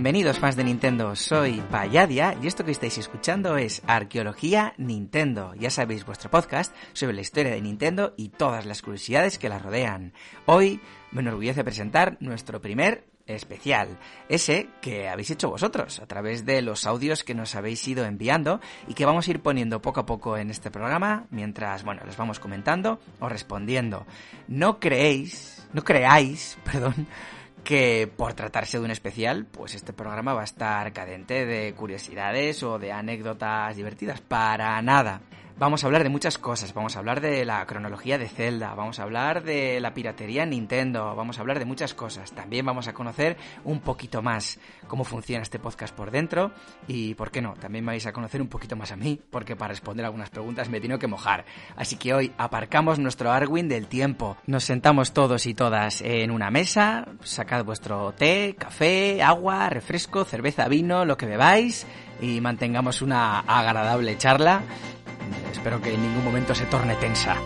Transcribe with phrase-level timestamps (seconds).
[0.00, 5.52] Bienvenidos fans de Nintendo, soy Payadia y esto que estáis escuchando es Arqueología Nintendo.
[5.58, 9.58] Ya sabéis, vuestro podcast sobre la historia de Nintendo y todas las curiosidades que la
[9.58, 10.14] rodean.
[10.46, 10.80] Hoy
[11.12, 13.98] me enorgullece presentar nuestro primer especial,
[14.30, 18.62] ese que habéis hecho vosotros a través de los audios que nos habéis ido enviando
[18.88, 22.16] y que vamos a ir poniendo poco a poco en este programa mientras, bueno, les
[22.16, 24.06] vamos comentando o respondiendo.
[24.48, 27.06] No creéis, no creáis, perdón,
[27.64, 32.62] que por tratarse de un especial, pues este programa va a estar cadente de curiosidades
[32.62, 34.20] o de anécdotas divertidas.
[34.20, 35.20] Para nada.
[35.60, 38.98] Vamos a hablar de muchas cosas, vamos a hablar de la cronología de Zelda, vamos
[38.98, 42.32] a hablar de la piratería en Nintendo, vamos a hablar de muchas cosas.
[42.32, 46.52] También vamos a conocer un poquito más cómo funciona este podcast por dentro
[46.88, 47.52] y, ¿por qué no?
[47.60, 50.78] También vais a conocer un poquito más a mí, porque para responder algunas preguntas me
[50.78, 51.44] he tenido que mojar.
[51.76, 54.38] Así que hoy aparcamos nuestro Arwin del tiempo.
[54.46, 60.68] Nos sentamos todos y todas en una mesa, sacad vuestro té, café, agua, refresco, cerveza,
[60.68, 61.86] vino, lo que bebáis
[62.22, 64.62] y mantengamos una agradable charla
[65.52, 67.36] Espero que en ningún momento se torne tensa.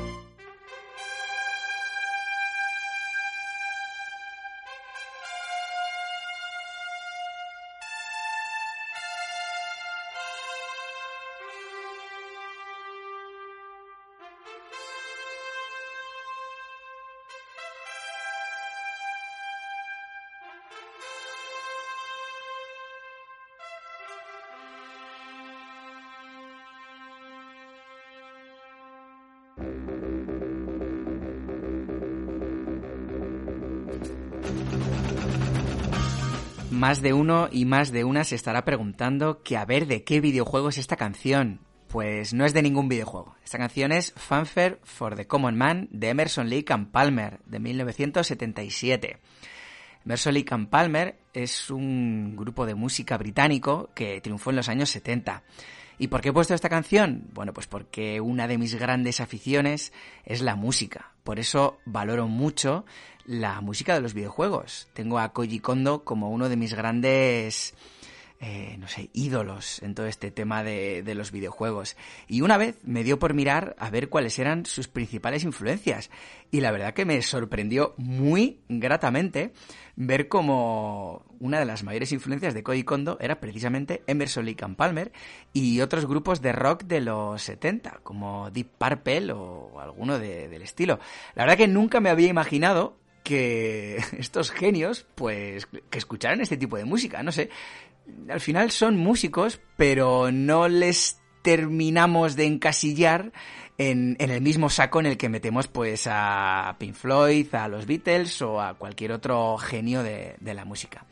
[36.95, 40.21] Más de uno y más de una se estará preguntando que a ver de qué
[40.21, 41.59] videojuego es esta canción.
[41.89, 43.35] Pues no es de ningún videojuego.
[43.43, 49.19] Esta canción es Fanfare for the Common Man de Emerson Lake and Palmer de 1977.
[50.05, 54.89] Emerson Lake and Palmer es un grupo de música británico que triunfó en los años
[54.91, 55.43] 70.
[55.99, 57.29] ¿Y por qué he puesto esta canción?
[57.33, 59.93] Bueno, pues porque una de mis grandes aficiones
[60.25, 61.13] es la música.
[61.23, 62.85] Por eso valoro mucho
[63.25, 64.89] la música de los videojuegos.
[64.93, 67.75] Tengo a Koji Kondo como uno de mis grandes,
[68.47, 71.97] eh, no sé, ídolos en todo este tema de, los videojuegos.
[72.29, 76.11] Y una vez me dio por mirar a ver cuáles eran sus principales influencias.
[76.51, 79.55] Y la verdad que me sorprendió muy gratamente
[79.97, 84.77] ver como una de las mayores influencias de Koji Kondo era precisamente Emerson Lake and
[84.77, 85.11] Palmer
[85.55, 90.61] y otros grupos de rock de los 70, como Deep Purple o alguno de, del
[90.61, 90.99] estilo.
[91.35, 96.77] La verdad que nunca me había imaginado que estos genios, pues, que escucharan este tipo
[96.77, 97.51] de música, no sé.
[98.29, 103.33] Al final son músicos, pero no les terminamos de encasillar
[103.79, 108.41] en, el mismo saco en el que metemos pues a Pink Floyd, a los Beatles
[108.43, 111.07] o a cualquier otro genio de, la música.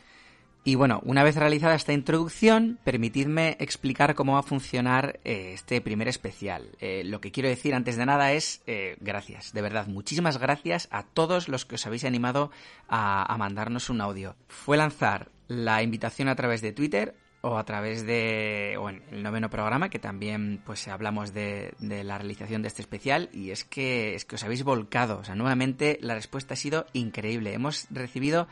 [0.64, 5.80] Y bueno, una vez realizada esta introducción, permitidme explicar cómo va a funcionar eh, este
[5.80, 6.70] primer especial.
[6.80, 10.86] Eh, lo que quiero decir antes de nada es eh, gracias, de verdad, muchísimas gracias
[10.92, 12.52] a todos los que os habéis animado
[12.88, 14.36] a mandarnos un audio.
[14.46, 19.22] Fue lanzar la invitación a través de Twitter o a través de o en el
[19.22, 24.14] noveno programa que también pues hablamos de, la realización de este especial y es que
[24.14, 28.46] es que os habéis volcado o sea nuevamente la respuesta ha sido increíble hemos recibido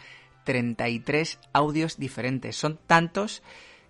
[0.44, 2.56] 33 audios diferentes.
[2.56, 3.42] Son tantos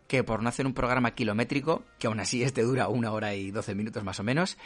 [0.07, 3.51] que por no hacer un programa kilométrico, que aún así este dura una hora y
[3.51, 4.59] 12 minutos más o menos,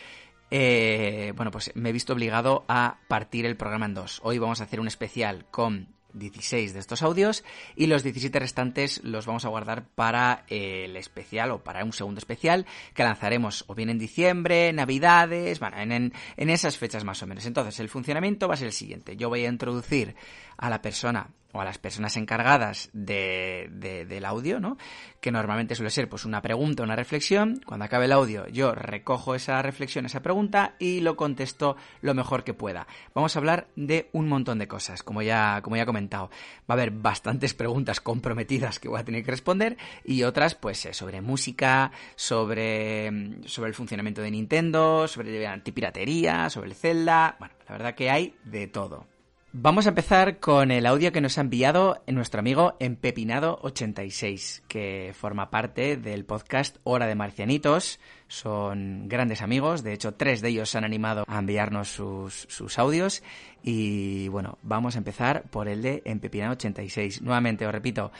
[0.50, 4.20] eh, bueno, pues me he visto obligado a partir el programa en dos.
[4.22, 7.44] Hoy vamos a hacer un especial con 16 de estos audios
[7.76, 12.18] y los 17 restantes los vamos a guardar para el especial o para un segundo
[12.18, 17.22] especial que lanzaremos o bien en diciembre, navidades, bueno, en, en, en esas fechas más
[17.22, 17.46] o menos.
[17.46, 19.16] Entonces el funcionamiento va a ser el siguiente.
[19.16, 20.14] Yo voy a introducir
[20.56, 24.76] a la persona o a las personas encargadas de, de, del audio, ¿no?
[25.20, 27.60] Que normalmente suele ser pues una pregunta, una reflexión.
[27.64, 32.42] Cuando acabe el audio yo recojo esa reflexión, esa pregunta y lo contesto lo mejor
[32.42, 32.88] que pueda.
[33.14, 36.28] Vamos a hablar de un montón de cosas, como ya, como ya he comentado.
[36.68, 40.88] Va a haber bastantes preguntas comprometidas que voy a tener que responder y otras pues
[40.90, 47.36] sobre música, sobre, sobre el funcionamiento de Nintendo, sobre antipiratería, sobre el Zelda.
[47.38, 49.13] Bueno, la verdad que hay de todo.
[49.56, 55.48] Vamos a empezar con el audio que nos ha enviado nuestro amigo Empepinado86, que forma
[55.48, 58.00] parte del podcast Hora de Marcianitos.
[58.26, 62.80] Son grandes amigos, de hecho tres de ellos se han animado a enviarnos sus, sus
[62.80, 63.22] audios.
[63.62, 67.20] Y bueno, vamos a empezar por el de Empepinado86.
[67.20, 68.10] Nuevamente os repito,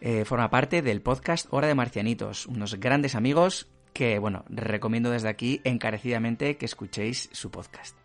[0.00, 5.28] eh, forma parte del podcast Hora de Marcianitos, unos grandes amigos que, bueno, recomiendo desde
[5.28, 8.01] aquí encarecidamente que escuchéis su podcast.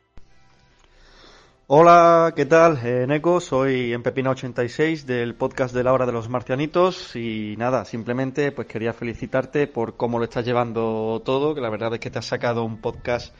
[1.70, 2.80] Hola, ¿qué tal?
[2.82, 8.54] Eh, Neko, soy Empepina86 del podcast de la hora de los marcianitos y nada, simplemente
[8.54, 12.20] pues quería felicitarte por cómo lo estás llevando todo, que la verdad es que te
[12.20, 13.36] has sacado un podcast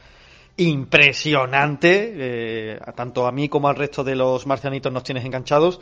[0.58, 5.80] impresionante, eh, tanto a mí como al resto de los marcianitos nos tienes enganchados.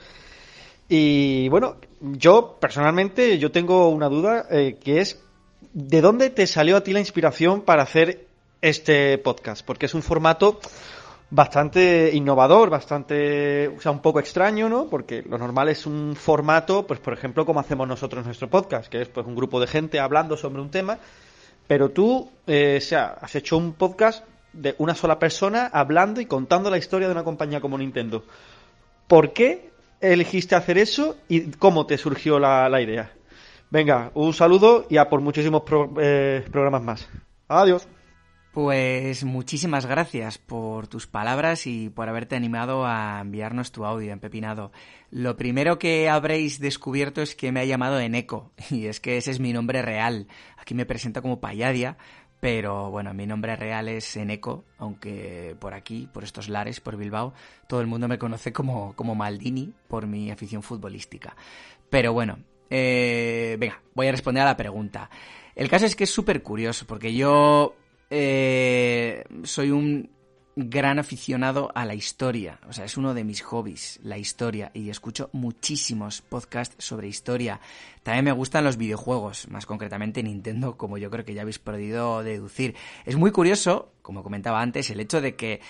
[0.89, 5.21] Y bueno, yo personalmente yo tengo una duda eh, que es
[5.73, 8.29] ¿de dónde te salió a ti la inspiración para hacer
[8.63, 9.67] este podcast?
[9.67, 10.61] Porque es un formato
[11.31, 14.89] bastante innovador, bastante, o sea, un poco extraño, ¿no?
[14.89, 19.03] Porque lo normal es un formato, pues por ejemplo, como hacemos nosotros nuestro podcast, que
[19.03, 20.99] es pues un grupo de gente hablando sobre un tema,
[21.67, 26.27] pero tú, eh, o sea, has hecho un podcast de una sola persona hablando y
[26.27, 28.25] contando la historia de una compañía como Nintendo.
[29.09, 29.71] ¿Por qué
[30.01, 33.13] elegiste hacer eso y cómo te surgió la, idea?
[33.71, 35.63] Venga, un saludo y a por muchísimos
[36.01, 37.09] eh, programas más.
[37.49, 37.87] Adiós.
[38.57, 44.73] Pues muchísimas gracias por tus palabras y por haberte animado a enviarnos tu audio, Empepinado.
[45.11, 49.31] Lo primero que habréis descubierto es que me ha llamado Eneco, y es que ese
[49.31, 50.27] es mi nombre real.
[50.57, 51.99] Aquí me presento como Payadia,
[52.41, 57.35] pero bueno, mi nombre real es Eneco, aunque por aquí, por estos lares, por Bilbao,
[57.69, 61.37] todo el mundo me conoce como, como Maldini por mi afición futbolística.
[61.91, 62.39] Pero bueno,
[62.71, 65.11] eh, venga, voy a responder a la pregunta.
[65.55, 67.77] El caso es que es súper curioso, porque yo
[68.11, 70.11] eh, soy un
[70.59, 74.89] gran aficionado a la historia, o sea, es uno de mis hobbies, la historia, y
[74.89, 77.61] escucho muchísimos podcasts sobre historia.
[78.03, 82.23] También me gustan los videojuegos, más concretamente Nintendo, como yo creo que ya habéis podido
[82.23, 82.75] deducir.
[83.05, 85.61] Es muy curioso, como comentaba antes, el hecho de que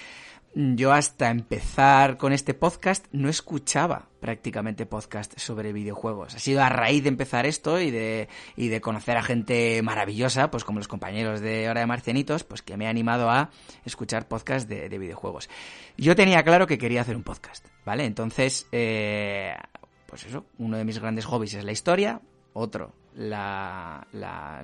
[0.56, 6.34] yo hasta empezar con este podcast no escuchaba prácticamente podcast sobre videojuegos.
[6.34, 10.50] Ha sido a raíz de empezar esto y de, y de conocer a gente maravillosa,
[10.50, 13.50] pues como los compañeros de Hora de Marcianitos, pues que me ha animado a
[13.84, 15.50] escuchar podcast de, videojuegos.
[15.98, 18.06] Yo tenía claro que quería hacer un podcast, ¿vale?
[18.06, 19.54] Entonces, eh,
[20.06, 22.22] pues eso, uno de mis grandes hobbies es la historia,
[22.54, 24.06] otro la,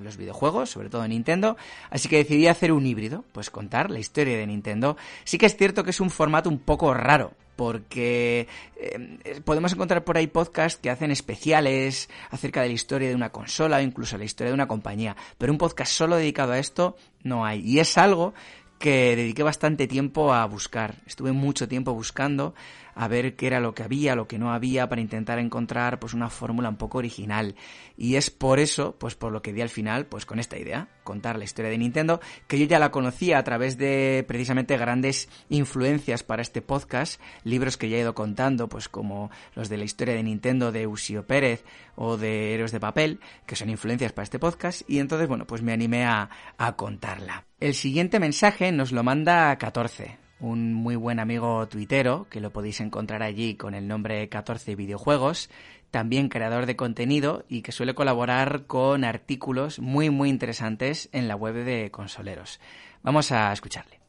[0.00, 1.56] los videojuegos, sobre todo Nintendo,
[1.90, 4.96] así que decidí hacer un híbrido, pues contar la historia de Nintendo.
[5.24, 10.04] Sí que es cierto que es un formato un poco raro, porque eh, podemos encontrar
[10.04, 14.18] por ahí podcasts que hacen especiales acerca de la historia de una consola o incluso
[14.18, 17.60] la historia de una compañía, pero un podcast solo dedicado a esto no hay.
[17.60, 18.34] Y es algo
[18.78, 20.96] que dediqué bastante tiempo a buscar.
[21.06, 22.52] Estuve mucho tiempo buscando
[22.94, 26.14] a ver qué era lo que había, lo que no había, para intentar encontrar pues
[26.14, 27.54] una fórmula un poco original.
[27.96, 30.88] Y es por eso, pues por lo que di al final, pues con esta idea,
[31.04, 35.28] contar la historia de Nintendo, que yo ya la conocía a través de precisamente grandes
[35.48, 39.84] influencias para este podcast, libros que ya he ido contando, pues como los de la
[39.84, 41.64] historia de Nintendo de Usio Pérez
[41.94, 45.62] o de Héroes de Papel, que son influencias para este podcast, y entonces, bueno, pues
[45.62, 47.44] me animé a, a contarla.
[47.60, 52.80] El siguiente mensaje nos lo manda 14, un muy buen amigo tuitero, que lo podéis
[52.80, 55.48] encontrar allí con el nombre 14 videojuegos,
[55.90, 61.36] también creador de contenido y que suele colaborar con artículos muy muy interesantes en la
[61.36, 62.60] web de Consoleros.
[63.02, 64.01] Vamos a escucharle.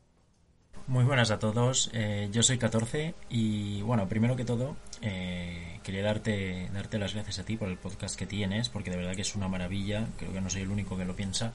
[0.86, 6.04] Muy buenas a todos, eh, yo soy 14 y bueno, primero que todo eh, quería
[6.04, 9.22] darte, darte las gracias a ti por el podcast que tienes, porque de verdad que
[9.22, 11.54] es una maravilla, creo que no soy el único que lo piensa.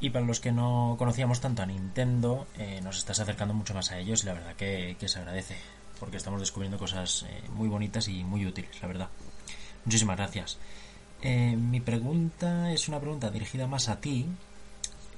[0.00, 3.90] Y para los que no conocíamos tanto a Nintendo, eh, nos estás acercando mucho más
[3.90, 5.56] a ellos y la verdad que, se agradece,
[5.98, 9.08] porque estamos descubriendo cosas muy bonitas y muy útiles, la verdad.
[9.84, 10.58] Muchísimas gracias.
[11.24, 14.28] mi pregunta es una pregunta dirigida más a ti,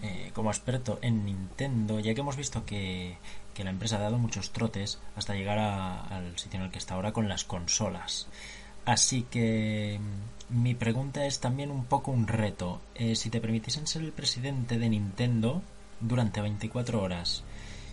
[0.02, 3.16] eh, como experto en Nintendo, ya que hemos visto que,
[3.56, 7.12] la empresa ha dado muchos trotes hasta llegar al sitio en el que está ahora
[7.12, 8.28] con las consolas.
[8.84, 12.80] Así que mm, mi pregunta es también un poco un reto.
[12.94, 15.62] Eh, si te permitiesen ser el presidente de Nintendo
[16.00, 17.42] durante 24 horas,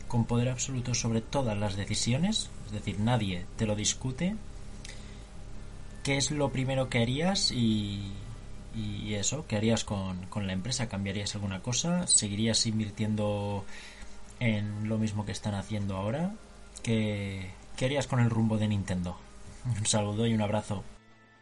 [0.07, 4.35] con poder absoluto sobre todas las decisiones, es decir, nadie te lo discute,
[6.03, 8.11] ¿qué es lo primero que harías y,
[8.75, 10.89] y eso, ¿qué harías con, con la empresa?
[10.89, 12.07] ¿Cambiarías alguna cosa?
[12.07, 13.65] ¿Seguirías invirtiendo
[14.39, 16.33] en lo mismo que están haciendo ahora?
[16.81, 19.17] ¿Qué, qué harías con el rumbo de Nintendo?
[19.65, 20.83] Un saludo y un abrazo.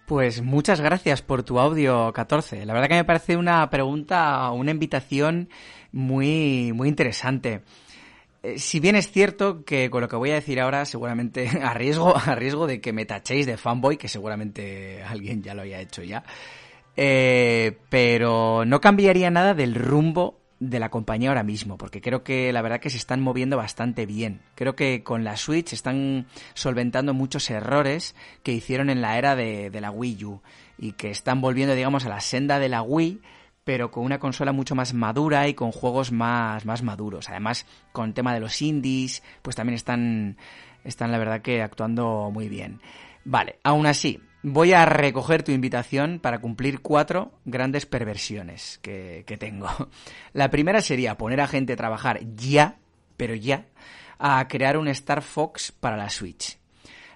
[0.06, 2.66] Pues muchas gracias por tu audio 14.
[2.66, 5.50] La verdad que me parece una pregunta, una invitación
[5.92, 7.62] muy, muy interesante.
[8.44, 11.74] Eh, si bien es cierto que con lo que voy a decir ahora, seguramente a
[11.74, 15.80] riesgo, a riesgo de que me tachéis de fanboy, que seguramente alguien ya lo haya
[15.80, 16.24] hecho ya,
[16.98, 22.54] eh, pero no cambiaría nada del rumbo de la compañía ahora mismo, porque creo que
[22.54, 24.42] la verdad que se están moviendo bastante bien.
[24.56, 29.72] Creo que con la Switch están solventando muchos errores que hicieron en la era de,
[29.72, 30.42] de la Wii U
[30.78, 33.22] y que están volviendo, digamos, a la senda de la Wii
[33.64, 37.30] pero con una consola mucho más madura y con juegos más, más maduros.
[37.30, 40.38] Además, con el tema de los indies, pues también están,
[40.84, 42.82] están la verdad que actuando muy bien.
[43.24, 49.70] Vale, aún así, voy a recoger tu invitación para cumplir cuatro grandes perversiones que, tengo.
[50.34, 52.78] La primera sería poner a gente a trabajar ya,
[53.18, 53.66] pero ya,
[54.20, 56.58] a crear un Star Fox para la Switch.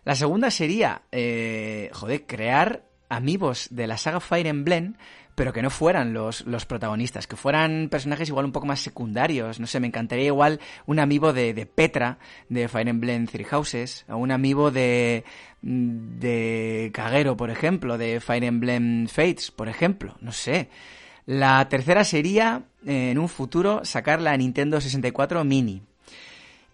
[0.04, 4.96] La segunda sería, eh, joder, crear amigos de la saga Fire Emblem
[5.36, 9.60] pero que no fueran los, los protagonistas, que fueran personajes igual un poco más secundarios.
[9.60, 12.18] No sé, me encantaría igual un amigo de, de Petra,
[12.50, 15.26] de Fire Emblem Three Houses, o un amigo de,
[15.62, 20.70] de Kagero, por ejemplo, de Fire Emblem Fates, por ejemplo, no sé.
[21.26, 25.82] La tercera sería, eh, en un futuro, sacar la Nintendo 64 Mini.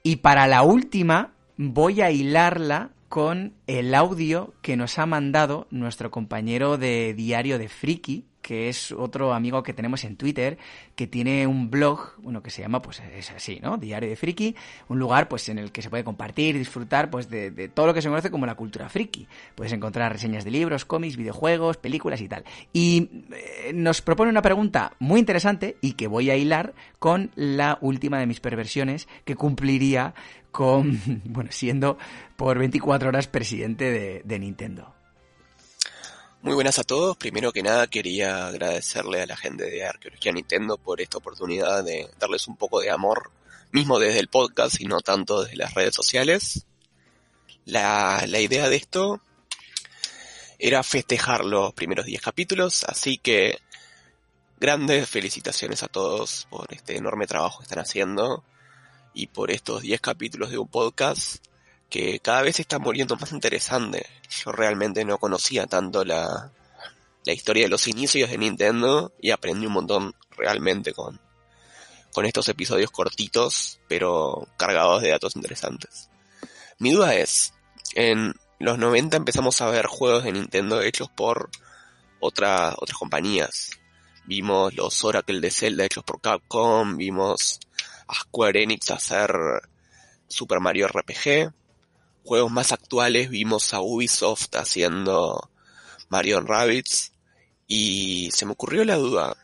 [0.04, 6.12] Y para la última, voy a hilarla con el audio que nos ha mandado nuestro
[6.12, 10.58] compañero de Diario de Friki, que es otro amigo que tenemos en Twitter,
[10.98, 13.78] que tiene un blog, bueno, que se llama, pues es así, ¿no?
[13.78, 14.58] Diario de Friki,
[14.90, 18.02] un lugar, pues, en el que se puede compartir, disfrutar, pues, de, todo lo que
[18.02, 19.26] se conoce como la cultura friki.
[19.56, 22.44] Puedes encontrar reseñas de libros, cómics, videojuegos, películas y tal.
[22.74, 27.78] Y eh, nos propone una pregunta muy interesante y que voy a hilar con la
[27.80, 30.14] última de mis perversiones que cumpliría
[30.52, 31.98] con, bueno, siendo
[32.36, 34.94] por 24 horas presidente de, de Nintendo.
[36.44, 37.18] Muy buenas a todos.
[37.18, 42.10] Primero que nada quería agradecerle a la gente de Arqueología Nintendo por esta oportunidad de
[42.20, 43.30] darles un poco de amor,
[43.72, 46.66] mismo desde el podcast y no tanto desde las redes sociales.
[47.66, 49.22] La, la idea de esto
[50.58, 53.60] era festejar los primeros 10 capítulos, así que
[54.60, 58.44] grandes felicitaciones a todos por este enorme trabajo que están haciendo
[59.14, 61.46] y por estos 10 capítulos de un podcast
[61.92, 64.08] que cada vez se está volviendo más interesante.
[64.30, 66.52] Yo realmente no conocía tanto la,
[67.26, 71.20] la historia de los inicios de Nintendo y aprendí un montón realmente con,
[72.14, 76.10] con estos episodios cortitos, pero cargados de datos interesantes.
[76.80, 77.54] Mi duda es,
[77.94, 81.50] en los 90 empezamos a ver juegos de Nintendo hechos por
[82.22, 83.72] otra, otras compañías.
[84.26, 87.60] Vimos los Oracle de Zelda hechos por Capcom, vimos
[88.08, 89.34] a Square Enix hacer
[90.30, 91.52] Super Mario RPG,
[92.24, 95.50] juegos más actuales vimos a Ubisoft haciendo
[96.10, 97.14] Mario Rabbids
[97.68, 99.38] y se me ocurrió la duda,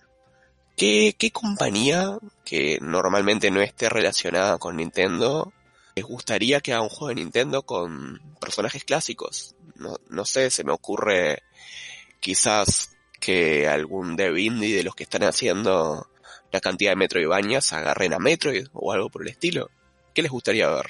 [0.76, 5.54] ¿qué, ¿qué compañía que normalmente no esté relacionada con Nintendo
[5.98, 9.56] les gustaría que haga un juego de Nintendo con personajes clásicos?
[9.78, 11.42] No, no sé, se me ocurre
[12.20, 16.08] quizás que algún dev indie de los que están haciendo
[16.52, 19.72] la cantidad de Metroidvanias agarren a Metroid o algo por el estilo.
[20.14, 20.86] ¿Qué les gustaría ver?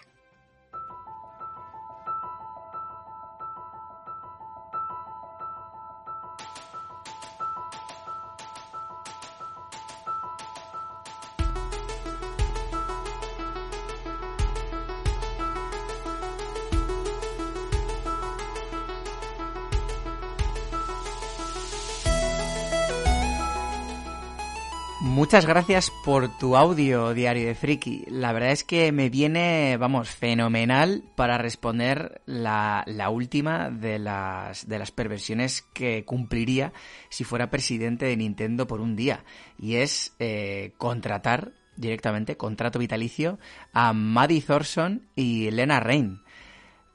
[25.18, 28.06] Muchas gracias por tu audio, Diario de Friki.
[28.08, 34.68] La verdad es que me viene, vamos, fenomenal para responder la, la última de las,
[34.68, 36.72] de las perversiones que cumpliría
[37.10, 39.24] si fuera presidente de Nintendo por un día.
[39.58, 43.40] Y es eh, contratar directamente, contrato vitalicio,
[43.74, 46.22] a Maddie Thorson y Lena Rain.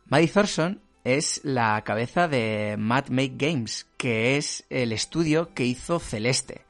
[0.07, 5.99] Maddie Thorson es la cabeza de Mad Make Games, que es el estudio que hizo
[5.99, 6.67] Celeste.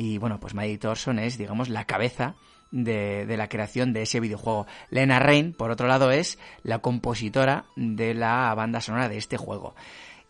[0.00, 2.36] Y bueno, pues Maddie Thorson es, digamos, la cabeza
[2.70, 4.68] de, de, la creación de ese videojuego.
[4.90, 9.74] Lena Rain, por otro lado, es la compositora de la banda sonora de este juego.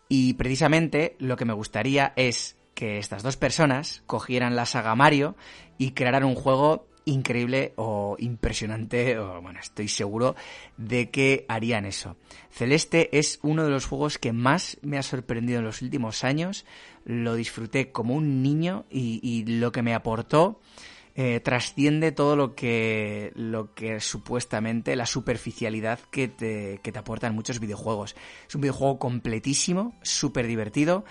[0.08, 5.36] Y precisamente lo que me gustaría es que estas dos personas cogieran la saga Mario
[5.76, 10.36] y crearan un juego increíble o impresionante, o bueno, estoy seguro
[10.76, 12.16] de que harían eso.
[12.50, 16.64] Celeste es uno de los juegos que más me ha sorprendido en los últimos años,
[17.04, 20.60] lo disfruté como un niño y, lo que me aportó
[21.14, 27.34] eh, trasciende todo lo que, lo que supuestamente la superficialidad que te, que te aportan
[27.34, 28.14] muchos videojuegos.
[28.46, 31.04] Es un videojuego completísimo, súper divertido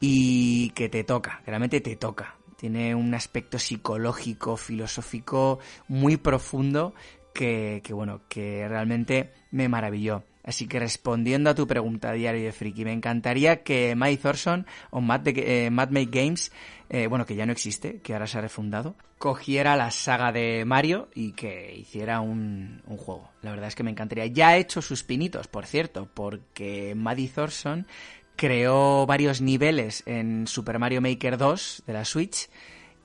[0.00, 2.41] y que te toca, realmente te toca.
[2.62, 6.94] Tiene un aspecto psicológico, filosófico muy profundo
[7.34, 10.22] que, que bueno, que realmente me maravilló.
[10.44, 15.00] Así que respondiendo a tu pregunta, Diario de Friki, me encantaría que Mike Thorson o
[15.00, 16.52] Matt, de, eh, Matt Games,
[16.88, 20.64] eh, bueno, que ya no existe, que ahora se ha refundado, cogiera la saga de
[20.64, 23.28] Mario y que hiciera un, un, juego.
[23.42, 24.26] La verdad es que me encantaría.
[24.26, 27.88] Ya ha hecho sus pinitos, por cierto, porque Maddie Thorson
[28.36, 32.48] creó varios niveles en Super Mario Maker 2 de la Switch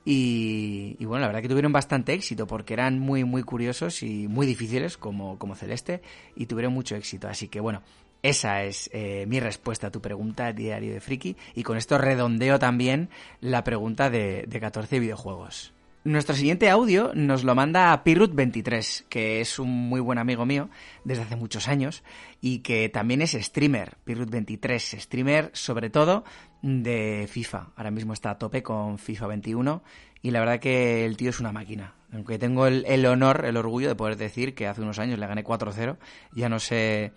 [0.04, 4.46] Y, bueno, la verdad que tuvieron bastante éxito porque eran muy, muy curiosos y muy
[4.46, 6.00] difíciles como, como Celeste
[6.34, 7.28] y tuvieron mucho éxito.
[7.28, 7.82] Así que bueno,
[8.22, 11.36] esa es eh, mi respuesta a tu pregunta, Diario de Friki.
[11.54, 15.72] Y con esto redondeo también la pregunta de, de 14 videojuegos.
[16.04, 20.70] Nuestro siguiente audio nos lo manda a Pirut23, que es un muy buen amigo mío
[21.04, 22.04] desde hace muchos años
[22.40, 23.96] y que también es streamer.
[24.06, 26.24] Pirut23, streamer sobre todo
[26.62, 27.72] de FIFA.
[27.74, 29.82] Ahora mismo está a tope con FIFA 21
[30.22, 31.94] y la verdad que el tío es una máquina.
[32.12, 35.44] Aunque tengo el honor, el orgullo de poder decir que hace unos años le gané
[35.44, 35.98] 4-0,
[36.32, 37.12] ya no sé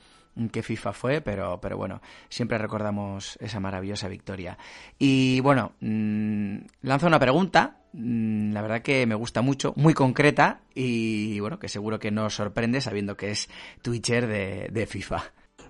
[0.51, 4.57] qué FIFA fue, pero, pero bueno, siempre recordamos esa maravillosa victoria.
[4.97, 10.61] Y bueno, mmm, lanzo una pregunta, mmm, la verdad que me gusta mucho, muy concreta
[10.73, 13.49] y bueno, que seguro que nos sorprende sabiendo que es
[13.81, 15.23] Twitcher de, de FIFA.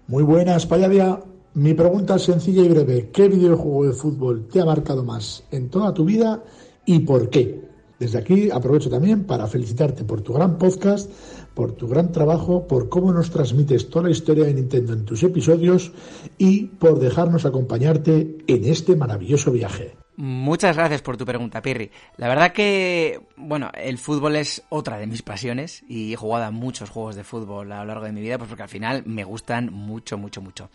[0.08, 1.20] Muy buenas, Payadia.
[1.53, 3.10] Mi pregunta es sencilla y breve.
[3.12, 6.44] ¿Qué videojuego de fútbol te ha marcado más en toda tu vida
[6.86, 7.62] y por qué?
[8.00, 11.12] Desde aquí aprovecho también para felicitarte por tu gran podcast
[11.53, 15.24] por tu gran trabajo, por cómo nos transmites toda la historia de Nintendo en tus
[15.24, 15.91] episodios
[16.38, 19.96] y por dejarnos acompañarte en este maravilloso viaje.
[20.17, 21.89] Muchas gracias por tu pregunta, Pirri.
[22.17, 26.51] La verdad que, bueno, el fútbol es otra de mis pasiones y he jugado a
[26.51, 29.24] muchos juegos de fútbol a lo largo de mi vida, pues porque al final me
[29.24, 30.70] gustan mucho, mucho, mucho.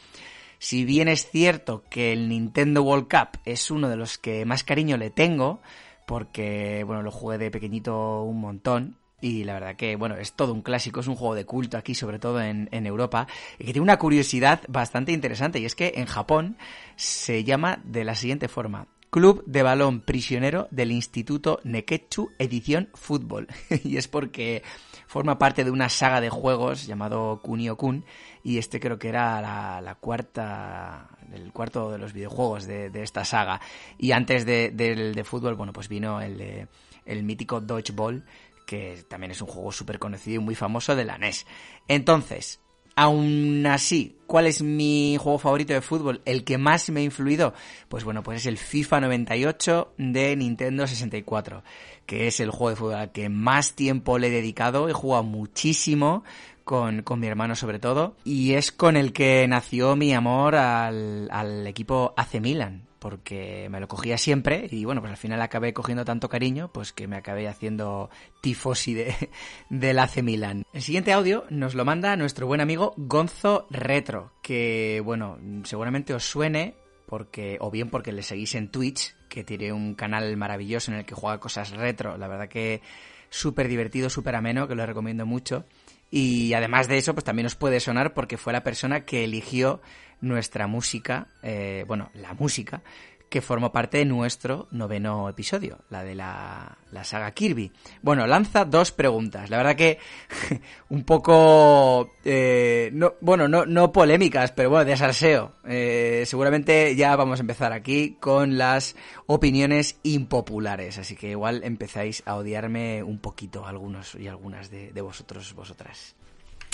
[0.59, 4.65] Si bien es cierto que el Nintendo World Cup es uno de los que más
[4.65, 5.61] cariño le tengo,
[6.07, 10.53] porque, bueno, lo jugué de pequeñito un montón, y la verdad que, bueno, es todo
[10.53, 13.27] un clásico, es un juego de culto aquí, sobre todo en, Europa,
[13.59, 16.57] y que tiene una curiosidad bastante interesante, y es que en Japón
[16.95, 18.87] se llama de la siguiente forma.
[19.11, 23.49] Club de Balón Prisionero del Instituto Neketsu Edición Fútbol.
[23.85, 24.63] y es porque
[25.07, 28.05] forma parte de una saga de juegos llamado Kunio-kun,
[28.45, 29.41] y este creo que era
[29.81, 33.61] la, cuarta, el cuarto de los videojuegos de, esta saga.
[33.99, 36.69] Y antes de, del de fútbol, bueno, pues vino el,
[37.07, 38.25] el mítico Dodgeball,
[38.67, 41.47] que también es un juego súper conocido y muy famoso de la NES.
[41.89, 42.61] Entonces,
[42.97, 46.23] aún así, ¿cuál es mi juego favorito de fútbol?
[46.25, 47.55] El que más me ha influido,
[47.89, 51.63] pues bueno, pues es el FIFA 98 de Nintendo 64,
[52.07, 55.23] que es el juego de fútbol al que más tiempo le he dedicado, he jugado
[55.23, 56.25] muchísimo,
[56.65, 61.29] con, con, mi hermano sobre todo, y es con el que nació mi amor al,
[61.31, 65.73] al equipo AC Milan, porque me lo cogía siempre y bueno, pues al final acabé
[65.73, 69.15] cogiendo tanto cariño, pues que me acabé haciendo tifosi de,
[69.71, 70.65] del AC Milan.
[70.73, 76.25] El siguiente audio nos lo manda nuestro buen amigo Gonzo Retro, que bueno, seguramente os
[76.25, 76.75] suene
[77.07, 81.05] porque o bien porque le seguís en Twitch, que tiene un canal maravilloso en el
[81.05, 82.83] que juega cosas retro, la verdad que
[83.31, 85.65] súper divertido, súper ameno, que lo recomiendo mucho.
[86.11, 89.81] Y además de eso, pues también os puede sonar porque fue la persona que eligió
[90.21, 92.83] nuestra música, eh, bueno, la música
[93.29, 97.73] que formó parte de nuestro noveno episodio, la de la, la, saga Kirby.
[98.03, 99.51] Bueno, lanza dos preguntas.
[99.51, 99.99] La verdad que
[100.91, 105.53] un poco, eh, no, bueno, no, no polémicas, pero bueno, de salseo.
[105.67, 108.95] Eh, seguramente ya vamos a empezar aquí con las
[109.27, 115.01] opiniones impopulares, así que igual empezáis a odiarme un poquito algunos y algunas de, de
[115.01, 116.15] vosotros, vosotras.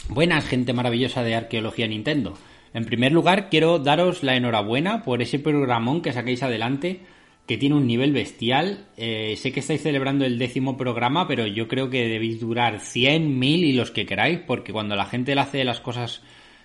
[0.09, 2.35] Buenas, gente maravillosa de Arqueología Nintendo.
[2.75, 7.01] En primer lugar, quiero daros la enhorabuena por ese programón que saquéis adelante,
[7.47, 8.87] que tiene un nivel bestial.
[8.97, 13.39] Eh, sé que estáis celebrando el décimo programa, pero yo creo que debéis durar 100,
[13.39, 16.23] 1000 y los que queráis, porque cuando la gente hace las cosas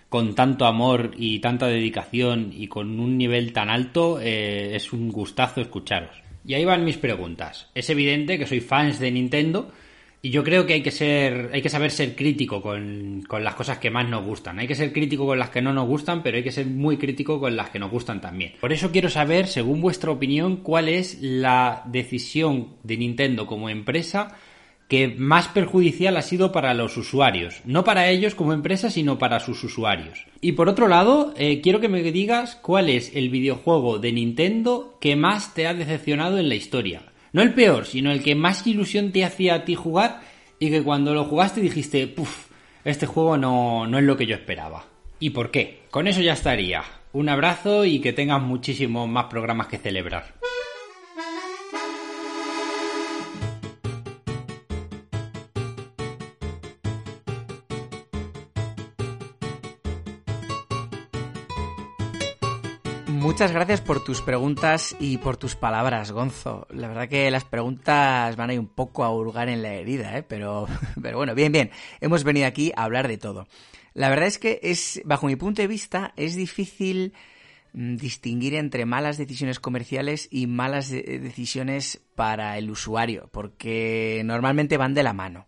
[0.09, 5.11] con tanto amor y tanta dedicación y con un nivel tan alto, eh, es un
[5.11, 6.23] gustazo escucharos.
[6.45, 7.69] Y ahí van mis preguntas.
[7.75, 9.69] Es evidente que soy fans de Nintendo
[10.21, 13.55] y yo creo que hay que ser, hay que saber ser crítico con, con, las
[13.55, 14.59] cosas que más nos gustan.
[14.59, 16.97] Hay que ser crítico con las que no nos gustan, pero hay que ser muy
[16.97, 18.53] crítico con las que nos gustan también.
[18.59, 24.35] Por eso quiero saber, según vuestra opinión, cuál es la decisión de Nintendo como empresa
[24.87, 27.61] que más perjudicial ha sido para los usuarios.
[27.65, 30.25] No para ellos como empresa, sino para sus usuarios.
[30.39, 34.97] Y por otro lado, eh, quiero que me digas cuál es el videojuego de Nintendo
[35.01, 37.01] que más te ha decepcionado en la historia.
[37.37, 40.21] No el peor, sino el que más ilusión te hacía a ti jugar
[40.57, 42.47] y que cuando lo jugaste dijiste, puff,
[42.83, 44.85] este juego no, no es lo que yo esperaba.
[45.19, 45.83] ¿Y por qué?
[45.91, 46.83] Con eso ya estaría.
[47.13, 50.33] Un abrazo y que tengas muchísimos más programas que celebrar.
[63.37, 66.65] Muchas gracias por tus preguntas y por tus palabras, Gonzo.
[66.71, 70.17] La verdad que las preguntas van a ir un poco a hurgar en la herida,
[70.17, 70.23] ¿eh?
[70.23, 70.65] pero,
[71.03, 71.69] pero bueno, bien, bien.
[72.01, 73.47] Hemos venido aquí a hablar de todo.
[73.93, 77.13] La verdad es que es, bajo mi punto de vista, es difícil
[77.73, 84.95] mm, distinguir entre malas decisiones comerciales y malas decisiones para el usuario, porque normalmente van
[84.95, 85.45] de la mano.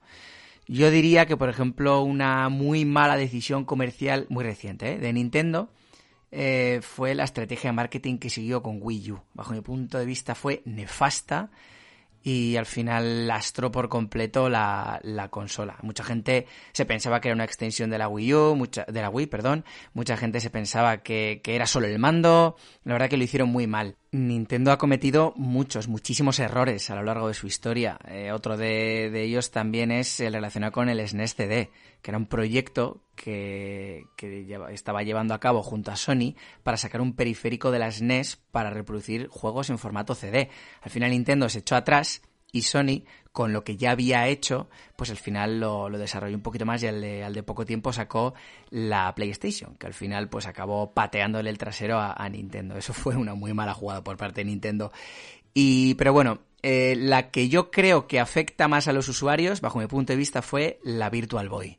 [0.67, 4.97] Yo diría que, por ejemplo, una muy mala decisión comercial, muy reciente, ¿eh?
[4.99, 5.71] de Nintendo,
[6.31, 9.21] eh, fue la estrategia de marketing que siguió con Wii U.
[9.33, 11.49] Bajo mi punto de vista fue nefasta
[12.21, 15.77] y al final lastró por completo la, la, consola.
[15.81, 19.09] Mucha gente se pensaba que era una extensión de la Wii U, mucha, de la
[19.09, 19.63] Wii, perdón.
[19.93, 22.57] Mucha gente se pensaba que, era solo el mando.
[22.83, 23.95] La verdad que lo hicieron muy mal.
[24.11, 27.97] Nintendo ha cometido muchos, muchísimos errores a lo largo de su historia.
[28.07, 31.69] Eh, otro de, de, ellos también es el relacionado con el SNES CD,
[32.01, 37.01] que era un proyecto que, que estaba llevando a cabo junto a Sony para sacar
[37.01, 40.49] un periférico de la SNES para reproducir juegos en formato CD.
[40.81, 45.11] Al final Nintendo se echó atrás y Sony, con lo que ya había hecho, pues
[45.11, 47.93] al final lo, lo desarrolló un poquito más y al de, al de, poco tiempo
[47.93, 48.33] sacó
[48.71, 52.75] la PlayStation, que al final pues acabó pateándole el trasero a, a Nintendo.
[52.75, 54.91] Eso fue una muy mala jugada por parte de Nintendo.
[55.53, 59.79] Y, pero bueno, eh, la que yo creo que afecta más a los usuarios, bajo
[59.79, 61.77] mi punto de vista, fue la Virtual Boy.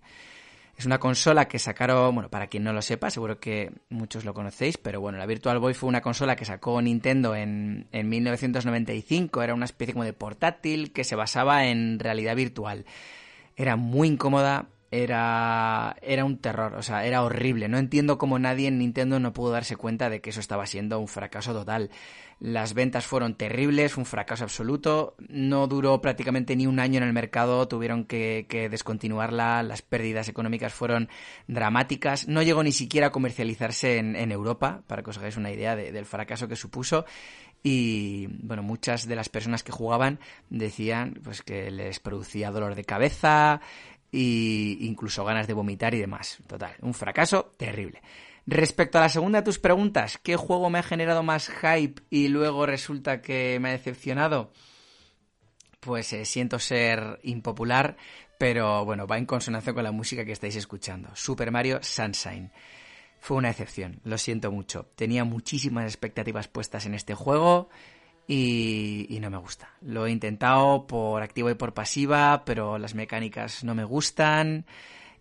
[0.76, 4.32] Es una consola que sacaron, bueno, para quien no lo sepa, seguro que muchos lo
[4.32, 9.42] conocéis, pero bueno, la Virtual Boy fue una consola que sacó Nintendo en, en 1995,
[9.42, 12.86] era una especie como de portátil que se basaba en realidad virtual.
[13.56, 17.68] Era muy incómoda, era, era un terror, o sea, era horrible.
[17.68, 20.98] No entiendo cómo nadie en Nintendo no pudo darse cuenta de que eso estaba siendo
[20.98, 21.90] un fracaso total.
[22.40, 25.14] Las ventas fueron terribles, un fracaso absoluto.
[25.28, 30.28] No duró prácticamente ni un año en el mercado, tuvieron que, que descontinuarla, las pérdidas
[30.28, 31.08] económicas fueron
[31.46, 32.26] dramáticas.
[32.26, 35.76] No llegó ni siquiera a comercializarse en, en Europa, para que os hagáis una idea
[35.76, 37.04] de, del fracaso que supuso
[37.62, 42.84] y bueno, muchas de las personas que jugaban decían pues que les producía dolor de
[42.84, 43.60] cabeza
[44.12, 46.38] e incluso ganas de vomitar y demás.
[46.46, 48.02] Total, un fracaso terrible.
[48.46, 52.28] Respecto a la segunda de tus preguntas, ¿qué juego me ha generado más hype y
[52.28, 54.52] luego resulta que me ha decepcionado?
[55.78, 57.96] Pues eh, siento ser impopular,
[58.38, 61.10] pero bueno, va en consonancia con la música que estáis escuchando.
[61.14, 62.50] Super Mario Sunshine.
[63.20, 64.86] Fue una excepción, lo siento mucho.
[64.96, 67.68] Tenía muchísimas expectativas puestas en este juego
[68.32, 69.70] y, y, no me gusta.
[69.80, 74.66] Lo he intentado por activo y por pasiva, pero las mecánicas no me gustan.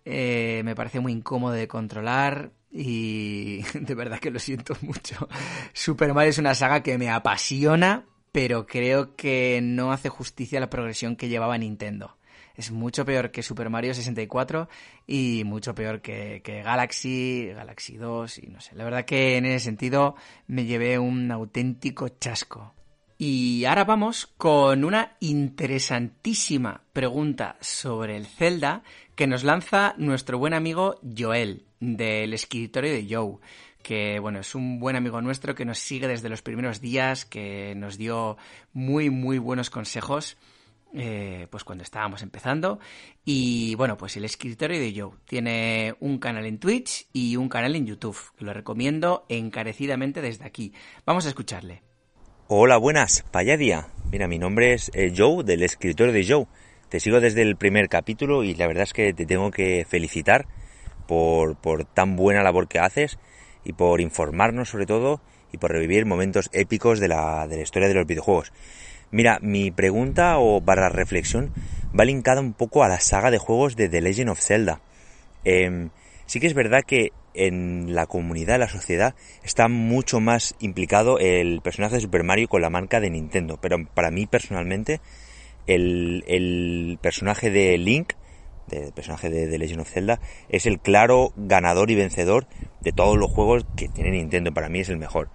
[0.06, 5.28] Eh, me parece muy incómodo de controlar y de verdad que lo siento mucho.
[5.74, 10.62] Super Mario es una saga que me apasiona, pero creo que no hace justicia a
[10.62, 12.16] la progresión que llevaba Nintendo
[12.56, 14.68] es mucho peor que Super Mario 64
[15.08, 18.76] y mucho peor que, que, Galaxy, Galaxy 2 y no sé.
[18.76, 22.74] La verdad que en ese sentido me llevé un auténtico chasco.
[23.22, 28.82] Y ahora vamos con una interesantísima pregunta sobre el Zelda
[29.14, 33.40] que nos lanza nuestro buen amigo Joel del escritorio de Joe
[33.84, 37.74] que bueno, es un buen amigo nuestro que nos sigue desde los primeros días, que
[37.76, 38.38] nos dio
[38.72, 40.38] muy muy buenos consejos
[40.94, 42.80] eh, pues cuando estábamos empezando.
[43.26, 47.76] Y bueno, pues el escritorio de Joe tiene un canal en Twitch y un canal
[47.76, 50.72] en YouTube, que lo recomiendo encarecidamente desde aquí.
[51.06, 51.89] Vamos a escucharle.
[52.52, 53.90] Hola, buenas, Payadia.
[54.12, 56.48] Mira, mi nombre es eh, Joe, del escritorio de Joe.
[56.90, 60.48] Te sigo desde el primer capítulo y la verdad es que te tengo que felicitar
[61.08, 63.20] por, por tan buena labor que haces
[63.64, 67.88] y por informarnos sobre todo y por revivir momentos épicos de la, de la historia
[67.88, 68.52] de los videojuegos.
[69.12, 71.54] Mira, mi pregunta o barra reflexión
[71.98, 74.82] va linkada un poco a la saga de juegos de The Legend of Zelda.
[75.46, 75.90] Eh,
[76.26, 81.62] sí que es verdad que en la comunidad, la sociedad, está mucho más implicado el
[81.62, 83.58] personaje de Super Mario con la marca de Nintendo.
[83.62, 85.00] Pero para mí personalmente,
[85.66, 88.14] el, personaje de Link,
[88.72, 92.46] el personaje de The Legend of Zelda, es el claro ganador y vencedor
[92.82, 94.54] de todos los juegos que tiene Nintendo.
[94.54, 95.30] Para mí es el mejor.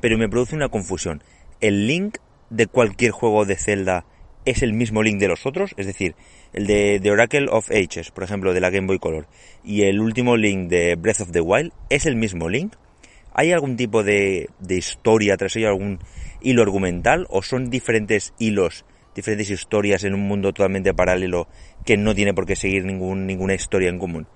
[0.00, 1.22] Pero me produce una confusión.
[1.60, 2.18] El Link
[2.50, 4.04] de cualquier juego de Zelda
[4.44, 6.16] es el mismo Link de los otros, es decir,
[6.54, 9.26] el de The Oracle of Ages, por ejemplo, de la Game Boy Color,
[9.62, 12.74] y el último Link de Breath of the Wild, ¿es el mismo Link?
[13.32, 15.98] ¿Hay algún tipo de, de historia tras ello, algún
[16.40, 21.48] hilo argumental, o son diferentes hilos, diferentes historias en un mundo totalmente paralelo
[21.84, 24.28] que no tiene por qué seguir ningún, ninguna historia en común?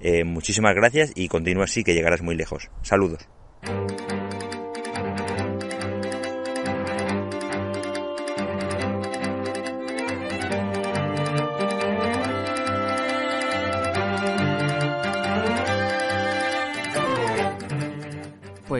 [0.00, 2.70] Eh, muchísimas gracias y continúa así que llegarás muy lejos.
[2.82, 3.28] Saludos.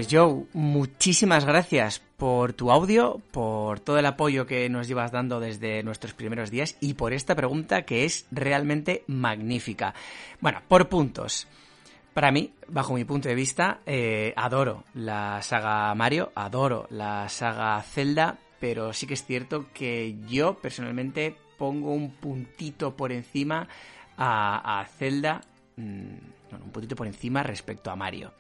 [0.00, 5.40] Pues Joe, muchísimas gracias por tu audio, por todo el apoyo que nos llevas dando
[5.40, 9.92] desde nuestros primeros días y por esta pregunta que es realmente magnífica.
[10.40, 11.46] Bueno, por puntos.
[12.14, 17.82] Para mí, bajo mi punto de vista, eh, adoro la saga Mario, adoro la saga
[17.82, 23.68] Zelda, pero sí que es cierto que yo personalmente pongo un puntito por encima
[24.16, 25.42] a, Zelda,
[25.76, 28.32] mm, un puntito por encima respecto a Mario.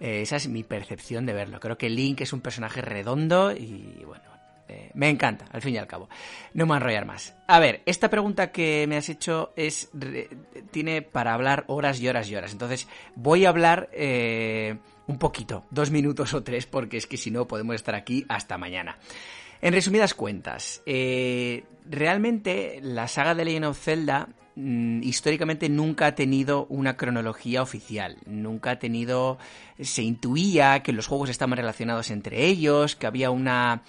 [0.00, 1.60] Eh, esa es mi percepción de verlo.
[1.60, 4.24] Creo que Link es un personaje redondo y bueno,
[4.68, 6.08] eh, me encanta, al fin y al cabo.
[6.52, 7.34] No me voy a enrollar más.
[7.46, 9.90] A ver, esta pregunta que me has hecho es
[10.70, 12.52] tiene para hablar horas y horas y horas.
[12.52, 17.30] Entonces voy a hablar eh, un poquito, dos minutos o tres, porque es que si
[17.30, 18.98] no podemos estar aquí hasta mañana.
[19.62, 26.96] En resumidas cuentas, realmente la saga de Legend of Zelda históricamente nunca ha tenido una
[26.96, 29.38] cronología oficial, nunca ha tenido,
[29.78, 33.82] se intuía que los juegos estaban relacionados entre ellos, que había una,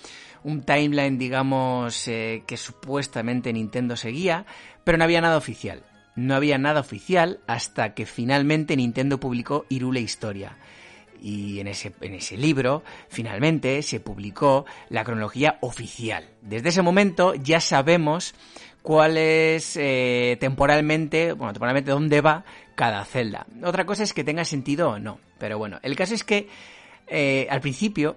[0.44, 4.46] un timeline, digamos, eh, que supuestamente Nintendo seguía,
[4.84, 5.84] pero no había nada oficial.
[6.16, 10.58] No había nada oficial hasta que finalmente Nintendo publicó Irule Historia.
[11.22, 16.26] Y en ese, en ese libro, finalmente, se publicó la cronología oficial.
[16.42, 18.36] Desde ese momento ya sabemos
[18.88, 23.46] cuál es eh, temporalmente, bueno, temporalmente dónde va cada celda.
[23.62, 25.20] Otra cosa es que tenga sentido o no.
[25.38, 26.48] Pero bueno, el caso es que
[27.06, 28.16] eh, al principio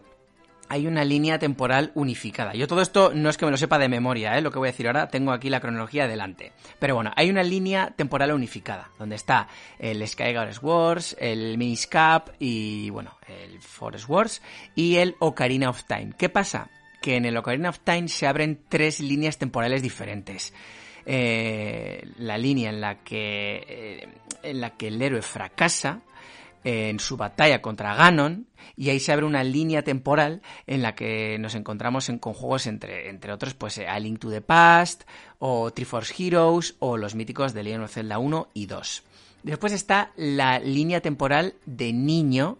[0.68, 2.54] hay una línea temporal unificada.
[2.54, 4.42] Yo todo esto no es que me lo sepa de memoria, ¿eh?
[4.42, 6.52] lo que voy a decir ahora, tengo aquí la cronología delante.
[6.78, 9.48] Pero bueno, hay una línea temporal unificada, donde está
[9.80, 14.40] el Skyward Wars, el Minis Cap y, bueno, el Forest Wars
[14.76, 16.12] y el Ocarina of Time.
[16.16, 16.70] ¿Qué pasa?
[17.00, 20.52] Que en el Ocarina of Time se abren tres líneas temporales diferentes.
[21.06, 24.08] Eh, la línea en la que eh,
[24.42, 26.02] en la que el héroe fracasa
[26.62, 31.38] en su batalla contra Ganon y ahí se abre una línea temporal en la que
[31.38, 35.04] nos encontramos en, con juegos entre, entre otros pues A Link to the Past
[35.38, 39.02] o Triforce Heroes o los míticos de Legend of Zelda 1 y 2.
[39.42, 42.58] Después está la línea temporal de niño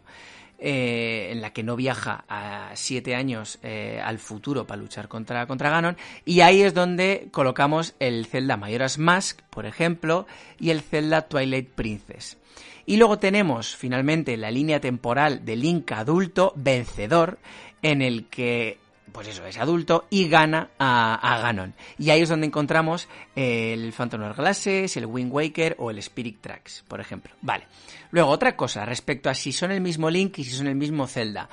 [0.61, 5.46] eh, en la que no viaja a siete años eh, al futuro para luchar contra,
[5.46, 5.96] contra Ganon.
[6.25, 10.27] Y ahí es donde colocamos el Zelda Majora's Mask, por ejemplo,
[10.59, 12.37] y el Zelda Twilight Princess.
[12.85, 17.38] Y luego tenemos finalmente la línea temporal de Link adulto vencedor,
[17.83, 18.79] en el que
[19.12, 21.75] pues eso, es adulto y gana a, Ganon.
[21.99, 26.85] Y ahí es donde encontramos el Phantom Hourglasses, el Wind Waker o el Spirit Tracks,
[26.88, 27.33] por ejemplo.
[27.42, 27.66] Vale.
[28.11, 31.07] Luego, otra cosa respecto a si son el mismo Link y si son el mismo
[31.07, 31.49] Zelda.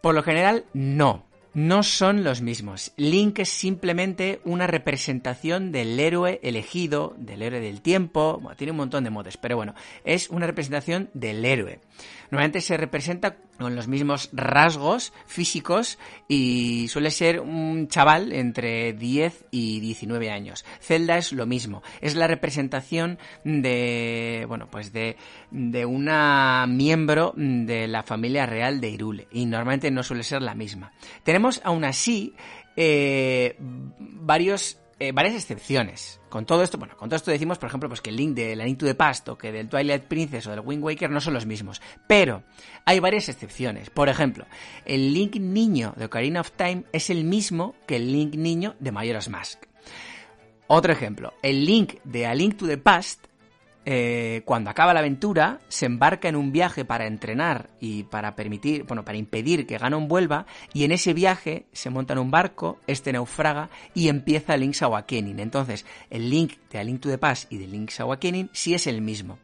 [0.00, 2.92] Por lo general, no no son los mismos.
[2.96, 8.76] Link es simplemente una representación del héroe elegido, del héroe del tiempo, bueno, tiene un
[8.76, 9.74] montón de modes, pero bueno,
[10.04, 11.80] es una representación del héroe.
[12.30, 19.46] Normalmente se representa con los mismos rasgos físicos y suele ser un chaval entre 10
[19.50, 20.64] y 19 años.
[20.80, 25.16] Zelda es lo mismo, es la representación de, bueno, pues de,
[25.50, 30.54] de una miembro de la familia real de Irule y normalmente no suele ser la
[30.54, 30.92] misma.
[31.22, 32.34] Tenemos aún así
[32.76, 36.20] eh, varios eh, varias excepciones.
[36.28, 38.54] Con todo esto, bueno, con todo esto decimos, por ejemplo, pues que el link de
[38.54, 41.46] la Into de Pasto, que del Twilight Princess o del Wind Waker no son los
[41.46, 41.80] mismos.
[42.06, 42.42] Pero
[42.84, 43.88] hay varias excepciones.
[43.88, 44.46] Por ejemplo,
[44.84, 48.92] el link niño de Ocarina of Time es el mismo que el link niño de
[48.92, 49.64] Majora's Mask.
[50.66, 53.26] Otro ejemplo, el link de A Link to the Past
[53.86, 58.84] eh, cuando acaba la aventura, se embarca en un viaje para entrenar y para permitir,
[58.84, 62.78] bueno, para impedir que Ganon vuelva, y en ese viaje se monta en un barco,
[62.86, 65.40] este naufraga y empieza Link's Awakening.
[65.40, 68.86] Entonces, el link de A Link to the Past y de Link's Awakening sí es
[68.86, 69.38] el mismo.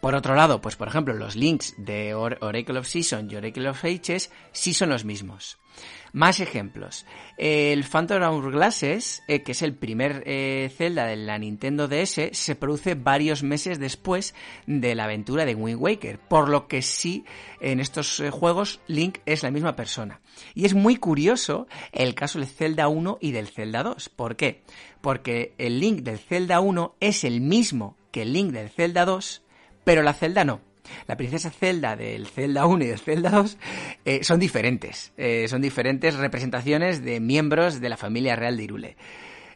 [0.00, 3.84] Por otro lado, pues por ejemplo, los links de Oracle of Season y Oracle of
[3.84, 5.58] Ages sí son los mismos.
[6.14, 7.06] Más ejemplos.
[7.38, 12.54] El Phantom Hourglasses, eh, que es el primer eh, Zelda de la Nintendo DS, se
[12.54, 14.34] produce varios meses después
[14.66, 17.24] de la aventura de Wind Waker, por lo que sí,
[17.60, 20.20] en estos eh, juegos Link es la misma persona.
[20.54, 24.10] Y es muy curioso el caso del Zelda 1 y del Zelda 2.
[24.10, 24.62] ¿Por qué?
[25.00, 29.42] Porque el Link del Zelda 1 es el mismo que el Link del Zelda 2,
[29.84, 30.71] pero la Zelda no
[31.06, 33.58] la princesa Zelda del Zelda 1 y del Zelda 2
[34.04, 35.12] eh, son diferentes.
[35.16, 38.96] Eh, son diferentes representaciones de miembros de la familia real de Irule.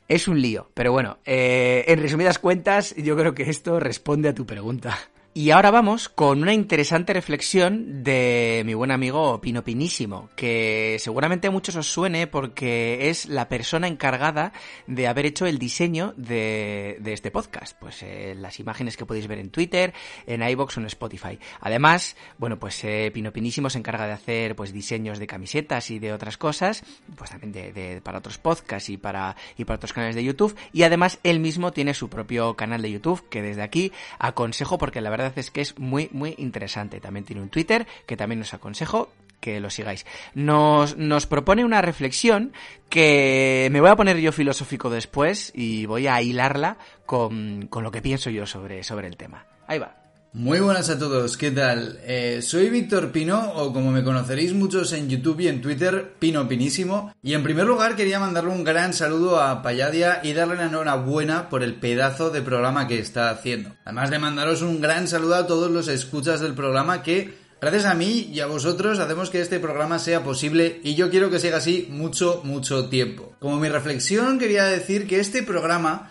[0.08, 4.34] Es un lío, pero bueno, eh, en resumidas cuentas, yo creo que esto responde a
[4.34, 4.96] tu pregunta.
[5.36, 11.48] Y ahora vamos con una interesante reflexión de mi buen amigo Pino Pinísimo, que seguramente
[11.48, 14.54] a muchos os suene porque es la persona encargada
[14.86, 17.76] de haber hecho el diseño de, este podcast.
[17.78, 19.92] Pues eh, las imágenes que podéis ver en Twitter,
[20.26, 21.38] en iBox o en Spotify.
[21.60, 25.98] Además, bueno, pues eh, Pino Pinísimo se encarga de hacer pues diseños de camisetas y
[25.98, 26.82] de otras cosas,
[27.14, 30.56] pues también de, para otros podcasts y para, y para otros canales de YouTube.
[30.72, 35.02] Y además él mismo tiene su propio canal de YouTube que desde aquí aconsejo porque
[35.02, 37.00] la verdad es que es muy, muy interesante.
[37.00, 39.10] También tiene un Twitter que también os aconsejo
[39.40, 40.06] que lo sigáis.
[40.34, 42.52] Nos, nos propone una reflexión
[42.88, 47.90] que me voy a poner yo filosófico después y voy a hilarla con, con lo
[47.90, 49.46] que pienso yo sobre, sobre el tema.
[49.66, 50.05] Ahí va.
[50.36, 51.98] Muy buenas a todos, ¿qué tal?
[52.02, 56.46] Eh, soy Víctor Pino, o como me conoceréis muchos en YouTube y en Twitter, Pino
[56.46, 57.14] Pinísimo.
[57.22, 61.48] Y en primer lugar quería mandarle un gran saludo a Payadia y darle la enhorabuena
[61.48, 63.76] por el pedazo de programa que está haciendo.
[63.86, 67.94] Además de mandaros un gran saludo a todos los escuchas del programa que, gracias a
[67.94, 71.56] mí y a vosotros, hacemos que este programa sea posible y yo quiero que siga
[71.56, 73.34] así mucho, mucho tiempo.
[73.40, 76.10] Como mi reflexión quería decir que este programa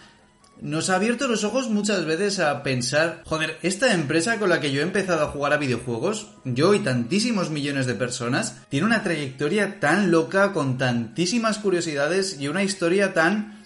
[0.62, 4.72] nos ha abierto los ojos muchas veces a pensar, joder, esta empresa con la que
[4.72, 9.04] yo he empezado a jugar a videojuegos, yo y tantísimos millones de personas, tiene una
[9.04, 13.63] trayectoria tan loca, con tantísimas curiosidades y una historia tan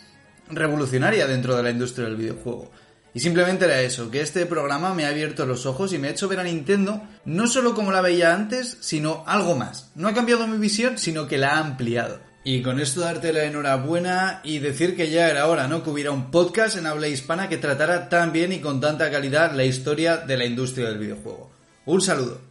[0.50, 2.72] revolucionaria dentro de la industria del videojuego.
[3.14, 6.12] Y simplemente era eso, que este programa me ha abierto los ojos y me ha
[6.12, 9.92] hecho ver a Nintendo no solo como la veía antes, sino algo más.
[9.96, 12.29] No ha cambiado mi visión, sino que la ha ampliado.
[12.52, 15.84] Y con esto darte la enhorabuena y decir que ya era hora, ¿no?
[15.84, 19.54] Que hubiera un podcast en habla hispana que tratara tan bien y con tanta calidad
[19.54, 21.52] la historia de la industria del videojuego.
[21.86, 22.42] Un saludo.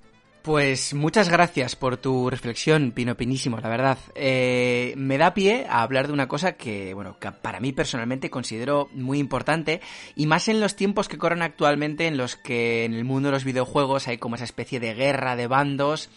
[0.43, 3.99] Pues muchas gracias por tu reflexión, Pino Pinísimo, la verdad.
[4.15, 8.31] Eh, me da pie a hablar de una cosa que, bueno, que para mí personalmente
[8.31, 9.81] considero muy importante,
[10.15, 13.33] y más en los tiempos que corren actualmente en los que en el mundo de
[13.33, 16.09] los videojuegos hay como esa especie de guerra de bandos,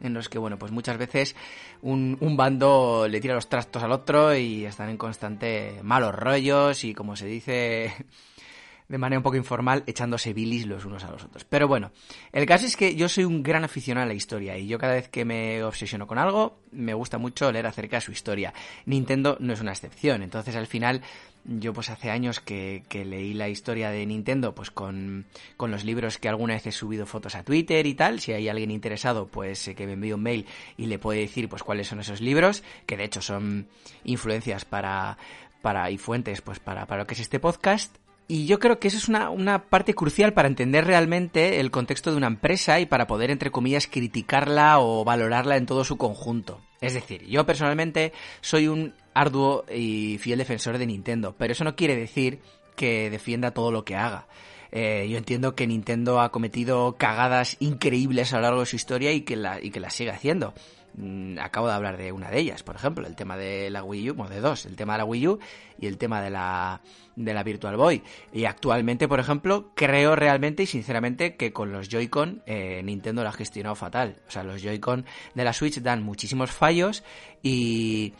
[0.00, 1.36] en los que, bueno, pues muchas veces
[1.82, 6.84] un, un, bando le tira los trastos al otro y están en constante malos rollos
[6.84, 7.92] y, como se dice
[8.88, 11.44] de manera un poco informal, echándose bilis los unos a los otros.
[11.44, 11.92] Pero bueno,
[12.32, 14.94] el caso es que yo soy un gran aficionado a la historia y yo cada
[14.94, 18.54] vez que me obsesiono con algo, me gusta mucho leer acerca de su historia.
[18.86, 21.02] Nintendo no es una excepción, entonces al final
[21.48, 26.18] yo pues hace años que, leí la historia de Nintendo pues con, con, los libros
[26.18, 28.20] que alguna vez he subido fotos a Twitter y tal.
[28.20, 31.48] Si hay alguien interesado pues eh, que me envíe un mail y le puede decir
[31.48, 33.68] pues cuáles son esos libros, que de hecho son
[34.04, 35.16] influencias para,
[35.62, 37.96] para y fuentes pues para, para lo que es este podcast.
[38.30, 42.10] Y yo creo que eso es una, una, parte crucial para entender realmente el contexto
[42.10, 46.60] de una empresa y para poder, entre comillas, criticarla o valorarla en todo su conjunto.
[46.82, 51.76] Es decir, yo personalmente soy un arduo y fiel defensor de Nintendo, pero eso no
[51.76, 52.40] quiere decir
[52.76, 54.26] que defienda todo lo que haga.
[54.70, 59.12] Eh, yo entiendo que Nintendo ha cometido cagadas increíbles a lo largo de su historia
[59.12, 60.54] y que la, y que la sigue haciendo.
[60.94, 64.10] Mm, acabo de hablar de una de ellas, por ejemplo, el tema de la Wii
[64.10, 65.38] U, bueno, de dos, el tema de la Wii U
[65.78, 66.80] y el tema de la,
[67.14, 68.02] de la Virtual Boy.
[68.32, 73.28] Y actualmente, por ejemplo, creo realmente y sinceramente que con los Joy-Con eh, Nintendo lo
[73.28, 74.16] ha gestionado fatal.
[74.28, 75.04] O sea, los Joy-Con
[75.34, 77.04] de la Switch dan muchísimos fallos
[77.42, 78.14] y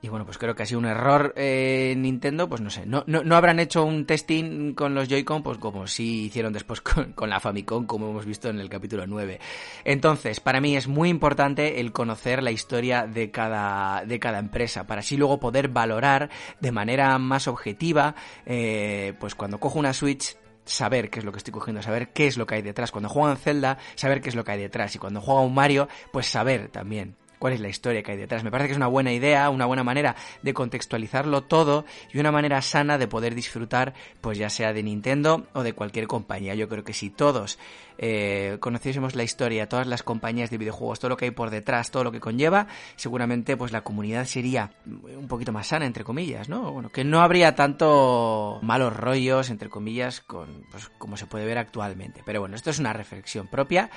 [0.00, 3.02] y bueno, pues creo que ha sido un error eh, Nintendo, pues no sé, no,
[3.08, 6.80] no, no, habrán hecho un testing con los Joy-Con, pues como sí hicieron después
[7.14, 9.40] con, la Famicom, como hemos visto en el capítulo 9.
[9.84, 14.86] Entonces, para mí es muy importante el conocer la historia de cada, de cada empresa,
[14.86, 16.30] para así luego poder valorar
[16.60, 18.14] de manera más objetiva,
[18.46, 22.28] eh, pues cuando cojo una Switch, saber qué es lo que estoy cogiendo, saber qué
[22.28, 22.92] es lo que hay detrás.
[22.92, 24.94] Cuando juego en Zelda, saber qué es lo que hay detrás.
[24.94, 28.18] Y cuando juego a un Mario, pues saber también cuál es la historia que hay
[28.18, 28.44] detrás.
[28.44, 32.32] Me parece que es una buena idea, una buena manera de contextualizarlo todo y una
[32.32, 36.54] manera sana de poder disfrutar, pues ya sea de Nintendo o de cualquier compañía.
[36.54, 37.58] Yo creo que si todos
[37.98, 41.90] eh, conociésemos la historia, todas las compañías de videojuegos, todo lo que hay por detrás,
[41.90, 46.48] todo lo que conlleva, seguramente pues la comunidad sería un poquito más sana, entre comillas,
[46.48, 46.72] ¿no?
[46.72, 51.58] Bueno, que no habría tanto malos rollos, entre comillas, con, pues, como se puede ver
[51.58, 52.22] actualmente.
[52.24, 53.90] Pero bueno, esto es una reflexión propia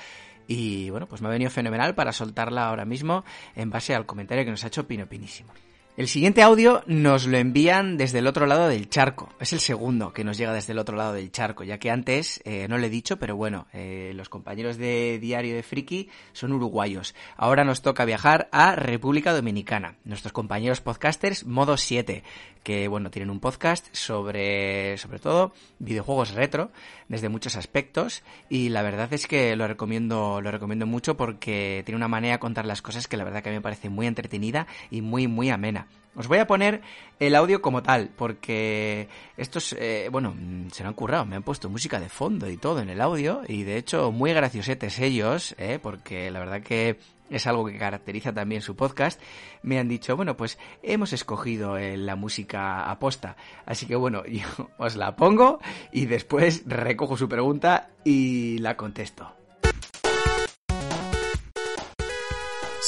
[0.47, 3.23] y bueno, pues me ha venido fenomenal para soltarla ahora mismo
[3.56, 5.54] en base al comentario que nos ha hecho Pino Pinísimo.
[5.97, 9.27] El siguiente audio nos lo envían desde el otro lado del charco.
[9.41, 12.41] Es el segundo que nos llega desde el otro lado del charco, ya que antes
[12.45, 16.54] eh, no lo he dicho, pero bueno, eh, los compañeros de Diario de Friki son
[16.54, 17.13] uruguayos.
[17.35, 19.96] Ahora nos toca viajar a República Dominicana.
[20.06, 22.23] Nuestros compañeros podcasters Modo 7,
[22.63, 26.71] que bueno, tienen un podcast sobre, sobre todo, videojuegos retro,
[27.10, 31.98] desde muchos aspectos, y la verdad es que lo recomiendo, lo recomiendo mucho porque tiene
[31.98, 34.08] una manera de contar las cosas que la verdad que a mí me parece muy
[34.08, 35.81] entretenida y muy, muy amena.
[36.13, 36.82] Os voy a poner
[37.19, 39.08] el audio como tal, porque
[39.38, 40.36] estos, eh, bueno,
[40.71, 43.42] se lo han currado, me han puesto música de fondo y todo en el audio,
[43.48, 48.34] y de hecho muy graciosetes ellos, eh, porque la verdad que es algo que caracteriza
[48.34, 49.21] también su podcast,
[49.63, 53.38] me han dicho, bueno, pues hemos escogido eh, la música aposta.
[53.65, 54.46] Así que bueno, yo
[54.77, 55.60] os la pongo
[55.94, 59.40] y después recojo su pregunta y la contesto.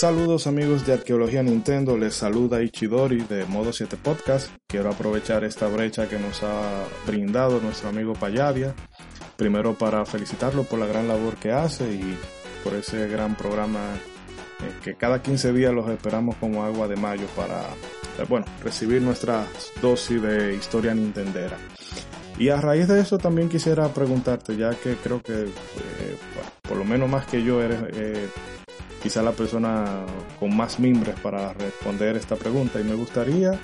[0.03, 4.51] Saludos amigos de Arqueología Nintendo, les saluda Ichidori de Modo 7 Podcast.
[4.67, 8.75] Quiero aprovechar esta brecha que nos ha brindado nuestro amigo Payadia
[9.37, 12.17] primero para felicitarlo por la gran labor que hace y
[12.65, 17.27] por ese gran programa eh, que cada 15 días los esperamos como agua de mayo
[17.37, 19.47] para, eh, bueno, recibir nuestra
[19.81, 21.57] dosis de historia nintendera.
[22.37, 26.17] Y a raíz de eso también quisiera preguntarte, ya que creo que eh,
[26.61, 27.79] por lo menos más que yo eres
[29.03, 30.05] quizá la persona
[30.39, 33.59] con más mimbres para responder esta pregunta y me gustaría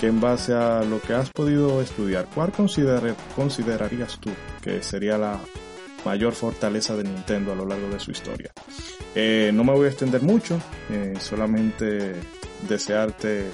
[0.00, 4.30] que en base a lo que has podido estudiar, ¿cuál considerarías tú
[4.60, 5.38] que sería la
[6.04, 8.50] mayor fortaleza de Nintendo a lo largo de su historia?
[9.14, 10.60] Eh, no me voy a extender mucho,
[10.90, 12.14] eh, solamente
[12.68, 13.46] desearte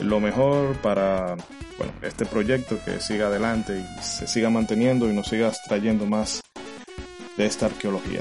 [0.00, 1.36] lo mejor para
[1.78, 6.42] bueno, este proyecto que siga adelante y se siga manteniendo y nos sigas trayendo más
[7.38, 8.20] de esta arqueología.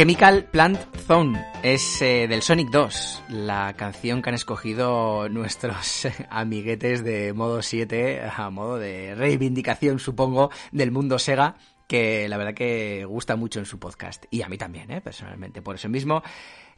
[0.00, 7.04] Chemical Plant Zone es eh, del Sonic 2, la canción que han escogido nuestros amiguetes
[7.04, 13.04] de modo 7 a modo de reivindicación, supongo, del mundo Sega, que la verdad que
[13.04, 14.24] gusta mucho en su podcast.
[14.30, 15.02] Y a mí también, ¿eh?
[15.02, 15.60] personalmente.
[15.60, 16.22] Por eso mismo,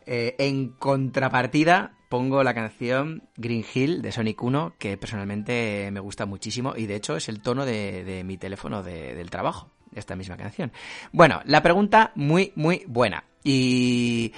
[0.04, 6.26] eh, en contrapartida, pongo la canción Green Hill de Sonic 1, que personalmente me gusta
[6.26, 10.72] muchísimo y de hecho es el tono de, mi teléfono del trabajo esta misma canción.
[11.12, 13.24] Bueno, la pregunta muy, muy buena.
[13.44, 14.32] Y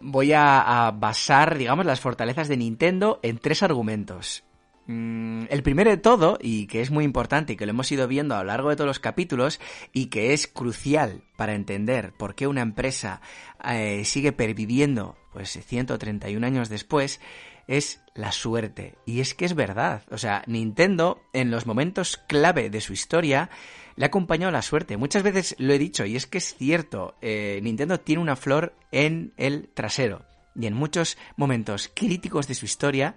[0.00, 4.44] voy a, basar, digamos, las fortalezas de Nintendo en tres argumentos.
[4.86, 8.06] Mm, el primero de todo, y que es muy importante y que lo hemos ido
[8.06, 9.60] viendo a lo largo de todos los capítulos
[9.92, 13.22] y que es crucial para entender por qué una empresa
[13.66, 17.20] eh, sigue perviviendo pues 131 años después,
[17.66, 18.94] es la suerte.
[19.06, 20.02] Y es que es verdad.
[20.10, 23.50] O sea, Nintendo en los momentos clave de su historia
[23.96, 24.96] le ha acompañado la suerte.
[24.96, 28.74] Muchas veces lo he dicho y es que es cierto, eh, Nintendo tiene una flor
[28.92, 30.22] en el trasero
[30.54, 33.16] y en muchos momentos críticos de su historia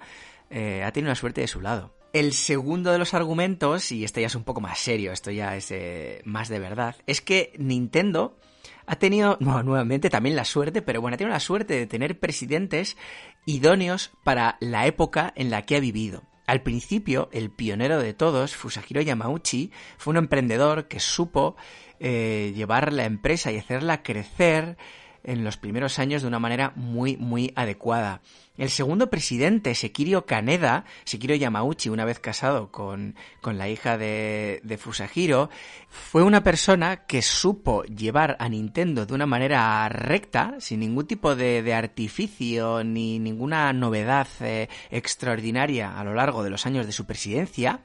[0.50, 1.94] eh, ha tenido la suerte de su lado.
[2.14, 5.56] El segundo de los argumentos, y este ya es un poco más serio, esto ya
[5.56, 8.38] es eh, más de verdad, es que Nintendo
[8.86, 12.98] ha tenido, nuevamente también la suerte, pero bueno, ha tenido la suerte de tener presidentes
[13.46, 16.24] idóneos para la época en la que ha vivido.
[16.48, 21.58] Al principio, el pionero de todos, Fusahiro Yamauchi, fue un emprendedor que supo
[22.00, 24.78] eh, llevar la empresa y hacerla crecer
[25.26, 28.22] en los primeros años de una manera muy, muy adecuada.
[28.58, 34.62] El segundo presidente, Sekirio Kaneda, Sekirio Yamauchi, una vez casado con, con la hija de,
[34.64, 35.52] de, Fusahiro,
[35.90, 41.36] fue una persona que supo llevar a Nintendo de una manera recta, sin ningún tipo
[41.36, 46.94] de, de artificio ni ninguna novedad eh, extraordinaria a lo largo de los años de
[46.94, 47.82] su presidencia,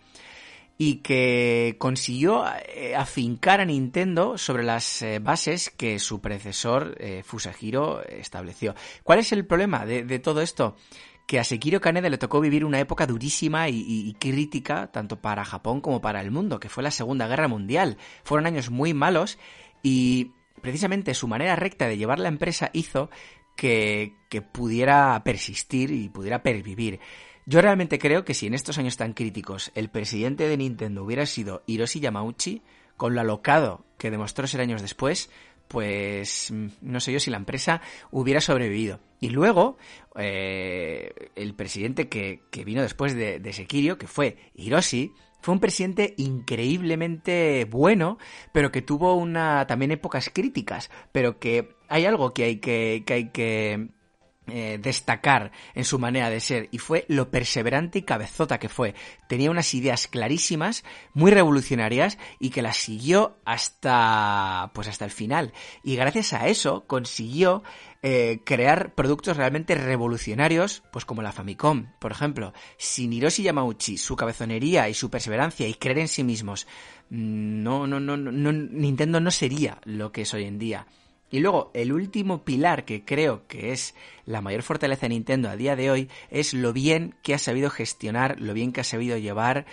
[0.84, 7.22] y que consiguió eh, afincar a Nintendo sobre las eh, bases que su predecesor eh,
[7.24, 8.74] Fusahiro estableció.
[9.04, 10.74] ¿Cuál es el problema de, todo esto?
[11.28, 15.80] Que a Sekiro Kaneda le tocó vivir una época durísima y, crítica tanto para Japón
[15.80, 17.96] como para el mundo, que fue la Segunda Guerra Mundial.
[18.24, 19.38] Fueron años muy malos
[19.84, 23.08] y precisamente su manera recta de llevar la empresa hizo
[23.54, 26.98] que, que pudiera persistir y pudiera pervivir.
[27.44, 31.26] Yo realmente creo que si en estos años tan críticos el presidente de Nintendo hubiera
[31.26, 32.62] sido Hiroshi Yamauchi,
[32.96, 35.28] con lo alocado que demostró ser años después,
[35.66, 37.80] pues mm, no sé yo si la empresa
[38.10, 39.00] hubiera sobrevivido.
[39.18, 39.76] Y luego,
[40.16, 45.12] eh, el presidente que, vino después de, de Sekirio, que fue Hiroshi,
[45.42, 48.18] fue un presidente increíblemente bueno,
[48.52, 53.12] pero que tuvo una también épocas críticas, pero que hay algo que hay que, que
[53.12, 53.88] hay que
[54.54, 58.94] eh, destacar en su manera de ser y fue lo perseverante y cabezota que fue.
[59.26, 60.84] Tenía unas ideas clarísimas,
[61.14, 65.54] muy revolucionarias y que las siguió hasta pues hasta el final.
[65.82, 67.62] Y gracias a eso consiguió
[68.02, 72.52] eh, crear productos realmente revolucionarios, pues como la Famicom, por ejemplo.
[72.76, 76.66] Sin Hiroshi Yamauchi, su cabezonería y su perseverancia y creer en sí mismos,
[77.08, 80.86] mm, no, no, no, no, Nintendo no sería lo que es hoy en día.
[81.32, 83.94] Y luego, el último pilar que creo que es
[84.26, 87.70] la mayor fortaleza de Nintendo a día de hoy es lo bien que ha sabido
[87.70, 89.64] gestionar, lo bien que ha sabido llevar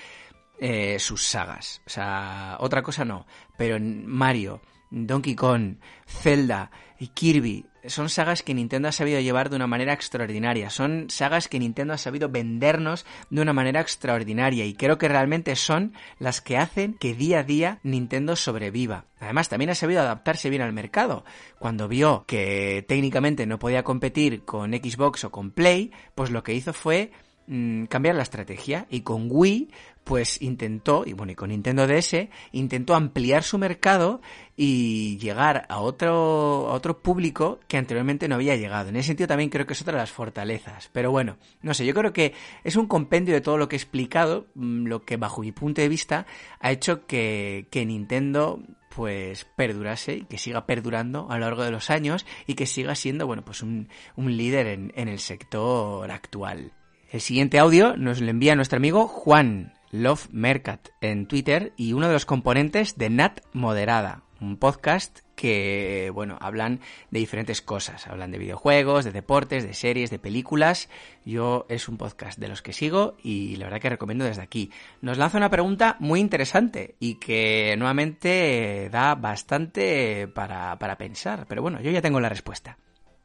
[0.60, 1.82] eh, sus sagas.
[1.86, 3.28] O sea, otra cosa no.
[3.57, 5.76] Pero en Mario, Donkey Kong,
[6.07, 10.70] Zelda y Kirby son sagas que Nintendo ha sabido llevar de una manera extraordinaria.
[10.70, 14.66] Son sagas que Nintendo ha sabido vendernos de una manera extraordinaria.
[14.66, 19.06] Y creo que realmente son las que hacen que día a día Nintendo sobreviva.
[19.20, 21.24] Además, también ha sabido adaptarse bien al mercado.
[21.58, 26.54] Cuando vio que técnicamente no podía competir con Xbox o con Play, pues lo que
[26.54, 27.12] hizo fue
[27.47, 28.88] mm, cambiar la estrategia.
[28.89, 29.70] Y con Wii
[30.10, 34.22] pues intentó, y bueno, y con Nintendo DS, intentó ampliar su mercado
[34.57, 38.89] y llegar a otro, a otro público que anteriormente no había llegado.
[38.89, 40.89] En ese sentido también creo que es otra de las fortalezas.
[40.93, 42.34] Pero bueno, no sé, yo creo que
[42.64, 45.80] es un compendio de todo lo que he explicado, mm, lo que bajo mi punto
[45.80, 46.26] de vista
[46.60, 48.64] ha hecho que, que Nintendo
[48.95, 52.95] pues perdurase y que siga perdurando a lo largo de los años y que siga
[52.95, 56.74] siendo, bueno, pues un, un líder en, en el sector actual.
[57.12, 62.07] El siguiente audio nos lo envía nuestro amigo Juan, Love Mercat en Twitter y uno
[62.07, 66.81] de los componentes de Nat Moderada, un podcast que, bueno, hablan
[67.11, 68.07] de diferentes cosas.
[68.07, 70.89] Hablan de videojuegos, de deportes, de series, de películas.
[71.25, 74.71] Yo es un podcast de los que sigo y la verdad que recomiendo desde aquí.
[75.01, 81.45] Nos lanza una pregunta muy interesante y que nuevamente da bastante para, para pensar.
[81.47, 82.77] Pero bueno, yo ya tengo la respuesta.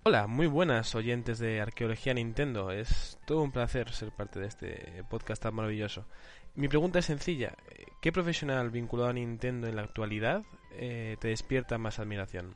[0.06, 2.70] Hola, muy buenas oyentes de Arqueología Nintendo.
[2.70, 6.06] Es todo un placer ser parte de este podcast tan maravilloso.
[6.56, 7.56] Mi pregunta es sencilla.
[8.00, 12.54] ¿Qué profesional vinculado a Nintendo en la actualidad eh, te despierta más admiración?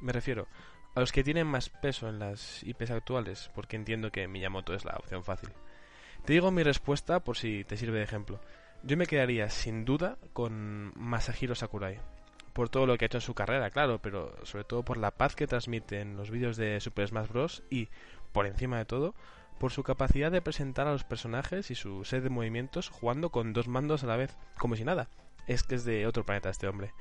[0.00, 0.48] Me refiero
[0.94, 4.84] a los que tienen más peso en las IPs actuales, porque entiendo que Miyamoto es
[4.86, 5.50] la opción fácil.
[6.24, 8.40] Te digo mi respuesta por si te sirve de ejemplo.
[8.82, 11.98] Yo me quedaría sin duda con Masahiro Sakurai.
[12.54, 15.10] Por todo lo que ha hecho en su carrera, claro, pero sobre todo por la
[15.10, 17.62] paz que transmite en los vídeos de Super Smash Bros.
[17.68, 17.88] y,
[18.32, 19.14] por encima de todo,
[19.58, 23.52] por su capacidad de presentar a los personajes y su set de movimientos jugando con
[23.52, 25.08] dos mandos a la vez, como si nada.
[25.46, 26.92] Es que es de otro planeta este hombre.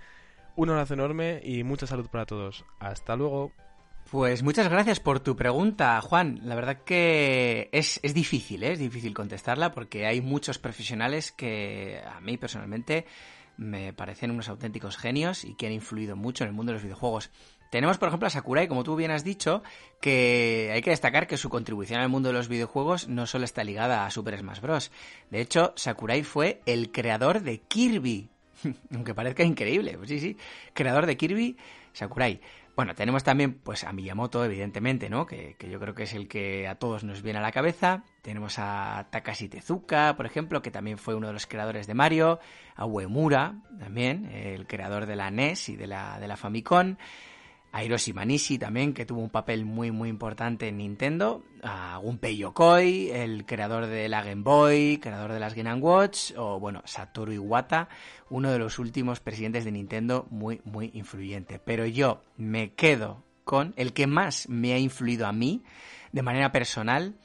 [0.56, 2.66] Un abrazo enorme y mucha salud para todos.
[2.80, 3.52] Hasta luego.
[4.12, 6.42] Pues muchas gracias por tu pregunta, Juan.
[6.44, 8.74] La verdad que es, es difícil, ¿eh?
[8.74, 13.06] es difícil contestarla porque hay muchos profesionales que a mí personalmente
[13.58, 16.84] me parecen unos auténticos genios y que han influido mucho en el mundo de los
[16.84, 17.32] videojuegos.
[17.74, 19.64] Tenemos, por ejemplo, a Sakurai, como tú bien has dicho,
[20.00, 23.64] que hay que destacar que su contribución al mundo de los videojuegos no solo está
[23.64, 24.92] ligada a Super Smash Bros.
[25.32, 28.30] De hecho, Sakurai fue el creador de Kirby.
[28.94, 30.38] Aunque parezca increíble, pues sí, sí.
[30.76, 31.58] Creador de Kirby,
[31.94, 32.42] Sakurai.
[32.76, 35.26] Bueno, tenemos también pues a Miyamoto, evidentemente, ¿no?
[35.26, 38.04] Que, que, yo creo que es el que a todos nos viene a la cabeza.
[38.22, 42.40] Tenemos a Takashi Tezuka, por ejemplo, que también fue uno de los creadores de Mario.
[42.76, 46.98] A Uemura, también, el creador de la NES y de la, de la Famicom
[47.74, 52.38] a Hiroshi Manishi también, que tuvo un papel muy muy importante en Nintendo, a Gunpei
[52.38, 57.32] Yokoi, el creador de la Game Boy, creador de las Game Watch, o bueno, Satoru
[57.32, 57.90] Iwata,
[58.30, 61.58] uno de los últimos presidentes de Nintendo muy muy influyente.
[61.58, 65.64] Pero yo me quedo con el que más me ha influido a mí
[66.12, 67.16] de manera personal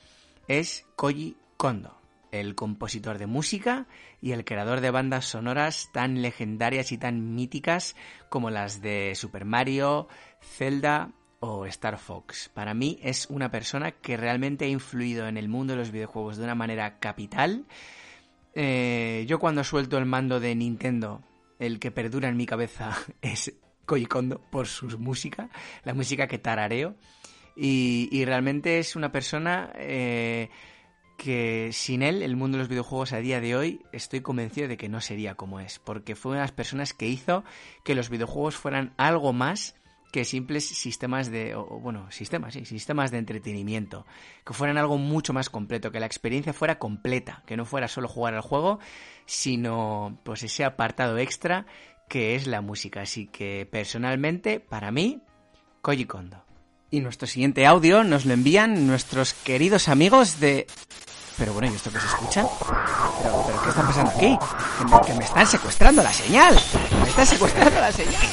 [0.48, 1.97] es Koji Kondo
[2.32, 3.86] el compositor de música
[4.20, 7.96] y el creador de bandas sonoras tan legendarias y tan míticas
[8.28, 10.08] como las de Super Mario,
[10.40, 12.50] Zelda o Star Fox.
[12.52, 16.36] Para mí es una persona que realmente ha influido en el mundo de los videojuegos
[16.36, 17.66] de una manera capital.
[18.54, 21.22] Eh, yo cuando suelto el mando de Nintendo,
[21.58, 23.52] el que perdura en mi cabeza es
[23.86, 25.48] Koji Kondo por su música,
[25.84, 26.96] la música que tarareo.
[27.56, 30.48] Y, y realmente es una persona eh,
[31.18, 34.76] que sin él el mundo de los videojuegos a día de hoy estoy convencido de
[34.76, 37.44] que no sería como es, porque fue una de las personas que hizo
[37.84, 39.74] que los videojuegos fueran algo más
[40.12, 44.06] que simples sistemas de, o, bueno, sistemas, sí, sistemas de entretenimiento,
[44.46, 48.08] que fueran algo mucho más completo, que la experiencia fuera completa, que no fuera solo
[48.08, 48.78] jugar al juego,
[49.26, 51.66] sino pues ese apartado extra
[52.08, 53.02] que es la música.
[53.02, 55.20] Así que personalmente, para mí,
[55.82, 56.47] Koji Kondo.
[56.90, 60.66] Y nuestro siguiente audio nos lo envían nuestros queridos amigos de...
[61.36, 62.46] Pero bueno, ¿y esto qué se escucha?
[63.22, 64.38] ¿Pero, pero qué está pasando aquí?
[64.78, 66.58] Que me, que me están secuestrando la señal.
[67.02, 68.28] Me están secuestrando la señal.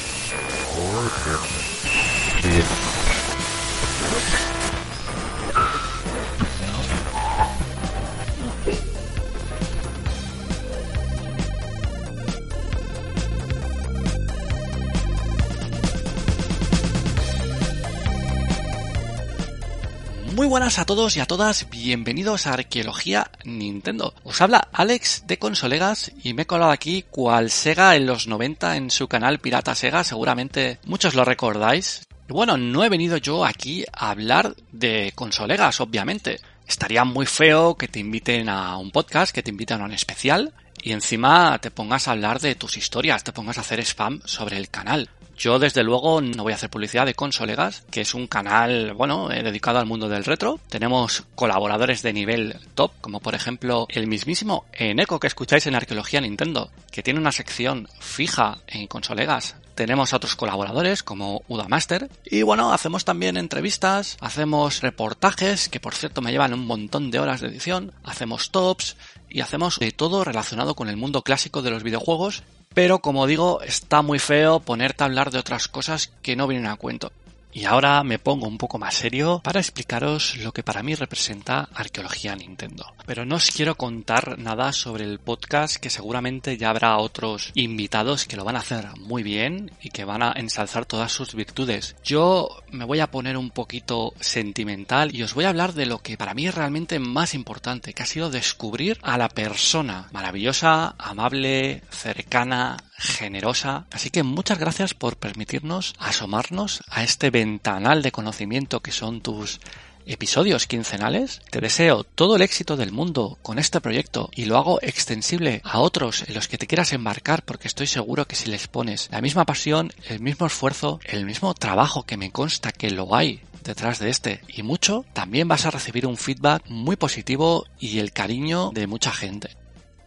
[20.46, 24.14] Muy buenas a todos y a todas, bienvenidos a Arqueología Nintendo.
[24.24, 28.78] Os habla Alex de Consolegas y me he colado aquí cual Sega en los 90
[28.78, 32.04] en su canal Pirata Sega, seguramente muchos lo recordáis.
[32.28, 36.40] Bueno, no he venido yo aquí a hablar de consolegas, obviamente.
[36.68, 40.54] Estaría muy feo que te inviten a un podcast, que te inviten a un especial
[40.80, 44.58] y encima te pongas a hablar de tus historias, te pongas a hacer spam sobre
[44.58, 45.10] el canal.
[45.38, 49.32] Yo desde luego no voy a hacer publicidad de Consolegas, que es un canal, bueno,
[49.32, 50.60] eh, dedicado al mundo del retro.
[50.70, 56.22] Tenemos colaboradores de nivel top, como por ejemplo el mismísimo Eneco que escucháis en Arqueología
[56.22, 62.72] Nintendo, que tiene una sección fija en Consolegas tenemos otros colaboradores como Udamaster y bueno,
[62.72, 67.50] hacemos también entrevistas, hacemos reportajes que por cierto me llevan un montón de horas de
[67.50, 68.96] edición, hacemos tops
[69.30, 72.44] y hacemos de todo relacionado con el mundo clásico de los videojuegos,
[72.76, 76.68] pero como digo, está muy feo ponerte a hablar de otras cosas que no vienen
[76.68, 77.12] a cuento.
[77.56, 81.70] Y ahora me pongo un poco más serio para explicaros lo que para mí representa
[81.74, 82.94] arqueología Nintendo.
[83.06, 88.26] Pero no os quiero contar nada sobre el podcast que seguramente ya habrá otros invitados
[88.26, 91.96] que lo van a hacer muy bien y que van a ensalzar todas sus virtudes.
[92.04, 96.00] Yo me voy a poner un poquito sentimental y os voy a hablar de lo
[96.00, 100.96] que para mí es realmente más importante, que ha sido descubrir a la persona maravillosa,
[100.98, 103.86] amable, cercana, generosa.
[103.92, 109.60] Así que muchas gracias por permitirnos asomarnos a este ventanal de conocimiento que son tus
[110.06, 111.42] episodios quincenales.
[111.50, 115.80] Te deseo todo el éxito del mundo con este proyecto y lo hago extensible a
[115.80, 119.22] otros en los que te quieras embarcar porque estoy seguro que si les pones la
[119.22, 124.00] misma pasión, el mismo esfuerzo, el mismo trabajo que me consta que lo hay detrás
[124.00, 128.72] de este y mucho, también vas a recibir un feedback muy positivo y el cariño
[128.74, 129.50] de mucha gente.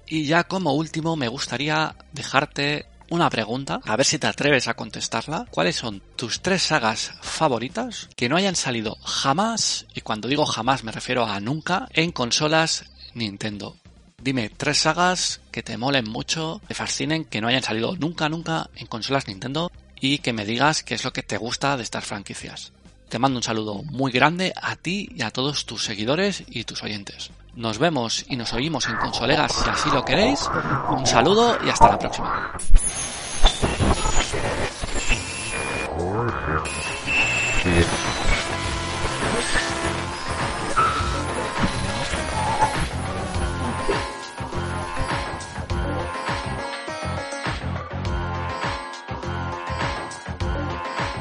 [0.08, 4.74] Y ya como último me gustaría dejarte una pregunta, a ver si te atreves a
[4.74, 5.46] contestarla.
[5.50, 10.84] ¿Cuáles son tus tres sagas favoritas que no hayan salido jamás, y cuando digo jamás
[10.84, 12.84] me refiero a nunca, en consolas
[13.14, 13.76] Nintendo?
[14.22, 18.68] Dime tres sagas que te molen mucho, te fascinen, que no hayan salido nunca, nunca
[18.76, 22.04] en consolas Nintendo y que me digas qué es lo que te gusta de estas
[22.04, 22.72] franquicias.
[23.08, 26.82] Te mando un saludo muy grande a ti y a todos tus seguidores y tus
[26.82, 27.30] oyentes.
[27.58, 30.48] Nos vemos y nos oímos en Consolegas si así lo queréis.
[30.90, 32.52] Un saludo y hasta la próxima.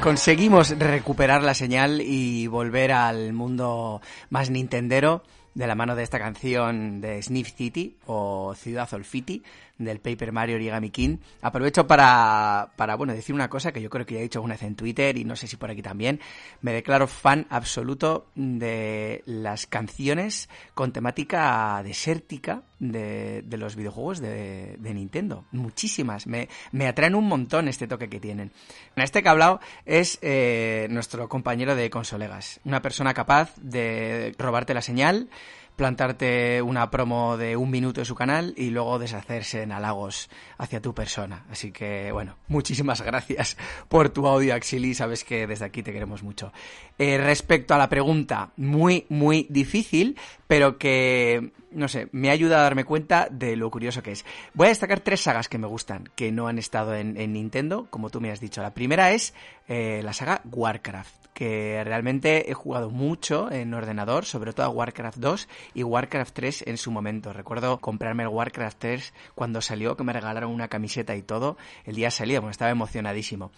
[0.00, 5.24] Conseguimos recuperar la señal y volver al mundo más nintendero
[5.58, 9.42] de la mano de esta canción de Sniff City o Ciudad Olfiti
[9.78, 11.18] del Paper Mario Origami King.
[11.40, 14.54] Aprovecho para, para, bueno, decir una cosa que yo creo que ya he dicho alguna
[14.54, 16.20] vez en Twitter y no sé si por aquí también.
[16.60, 24.76] Me declaro fan absoluto de las canciones con temática desértica de, de los videojuegos de,
[24.78, 25.44] de, Nintendo.
[25.52, 26.26] Muchísimas.
[26.26, 28.52] Me, me atraen un montón este toque que tienen.
[28.96, 32.60] Este que ha hablado es eh, nuestro compañero de Consolegas.
[32.64, 35.28] Una persona capaz de robarte la señal,
[35.78, 40.82] plantarte una promo de un minuto en su canal y luego deshacerse en halagos hacia
[40.82, 41.46] tu persona.
[41.50, 43.56] Así que, bueno, muchísimas gracias
[43.88, 44.92] por tu audio, Axili.
[44.92, 46.52] Sabes que desde aquí te queremos mucho.
[46.98, 50.18] Eh, respecto a la pregunta, muy, muy difícil,
[50.48, 54.24] pero que, no sé, me ayuda a darme cuenta de lo curioso que es.
[54.54, 57.86] Voy a destacar tres sagas que me gustan, que no han estado en, en Nintendo,
[57.90, 58.62] como tú me has dicho.
[58.62, 59.34] La primera es
[59.68, 65.18] eh, la saga Warcraft que realmente he jugado mucho en ordenador, sobre todo a Warcraft
[65.18, 67.32] 2 y Warcraft 3 en su momento.
[67.32, 71.56] Recuerdo comprarme el Warcraft 3 cuando salió, que me regalaron una camiseta y todo.
[71.84, 73.52] El día salía, bueno, estaba emocionadísimo.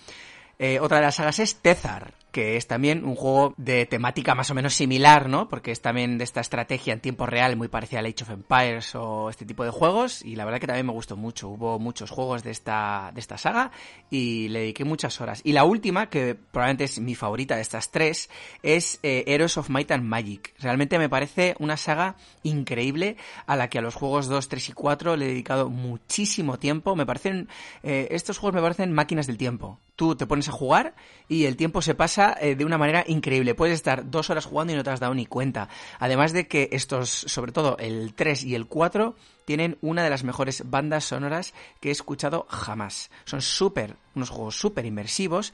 [0.59, 4.51] Eh, otra de las sagas es Tezar, que es también un juego de temática más
[4.51, 5.49] o menos similar, ¿no?
[5.49, 8.95] Porque es también de esta estrategia en tiempo real muy parecida a Age of Empires
[8.95, 11.49] o este tipo de juegos y la verdad que también me gustó mucho.
[11.49, 13.71] Hubo muchos juegos de esta, de esta saga
[14.11, 15.41] y le dediqué muchas horas.
[15.45, 18.31] Y la última, que probablemente es mi favorita de estas tres,
[18.63, 20.55] es eh, Heroes of Might and Magic.
[20.59, 23.17] Realmente me parece una saga increíble
[23.47, 26.95] a la que a los juegos 2, 3 y 4 le he dedicado muchísimo tiempo.
[26.95, 27.49] Me parecen,
[27.83, 29.79] eh, estos juegos me parecen máquinas del tiempo.
[29.97, 30.95] Tú te pones a jugar
[31.29, 33.55] y el tiempo se pasa eh, de una manera increíble.
[33.55, 35.69] Puedes estar dos horas jugando y no te has dado ni cuenta.
[35.99, 39.15] Además de que estos, sobre todo el 3 y el 4,
[39.45, 43.11] tienen una de las mejores bandas sonoras que he escuchado jamás.
[43.25, 45.53] Son súper, unos juegos súper inmersivos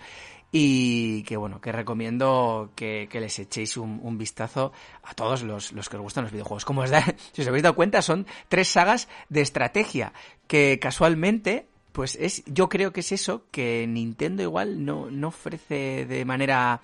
[0.52, 5.88] y que bueno, que recomiendo que, les echéis un, un, vistazo a todos los, los,
[5.88, 6.64] que os gustan los videojuegos.
[6.64, 10.12] Como os da, si os habéis dado cuenta, son tres sagas de estrategia
[10.46, 16.04] que casualmente pues es, yo creo que es eso que Nintendo igual no, no ofrece
[16.04, 16.82] de manera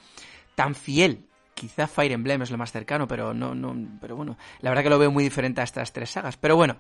[0.55, 1.27] tan fiel.
[1.53, 4.89] Quizá Fire Emblem es lo más cercano, pero no, no, pero bueno, la verdad que
[4.89, 6.39] lo veo muy diferente a estas tres sagas.
[6.39, 6.79] Pero bueno,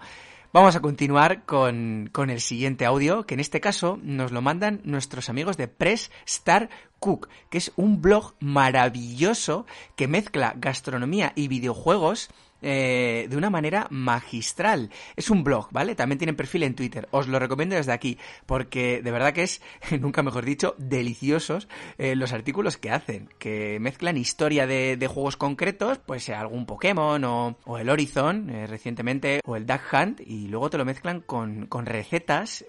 [0.50, 4.80] vamos a continuar con, con el siguiente audio, que en este caso nos lo mandan
[4.84, 6.70] nuestros amigos de Press Star
[7.00, 12.30] Cook, que es un blog maravilloso que mezcla gastronomía y videojuegos
[12.62, 14.90] eh, de una manera magistral.
[15.16, 15.94] Es un blog, ¿vale?
[15.94, 17.08] También tienen perfil en Twitter.
[17.10, 19.60] Os lo recomiendo desde aquí, porque de verdad que es,
[20.00, 25.98] nunca mejor dicho, deliciosos eh, los artículos que hacen, que mezclan historia de, juegos concretos,
[25.98, 30.78] pues algún Pokémon o, el Horizon eh, recientemente, o el Duck Hunt, y luego te
[30.78, 32.64] lo mezclan con, recetas,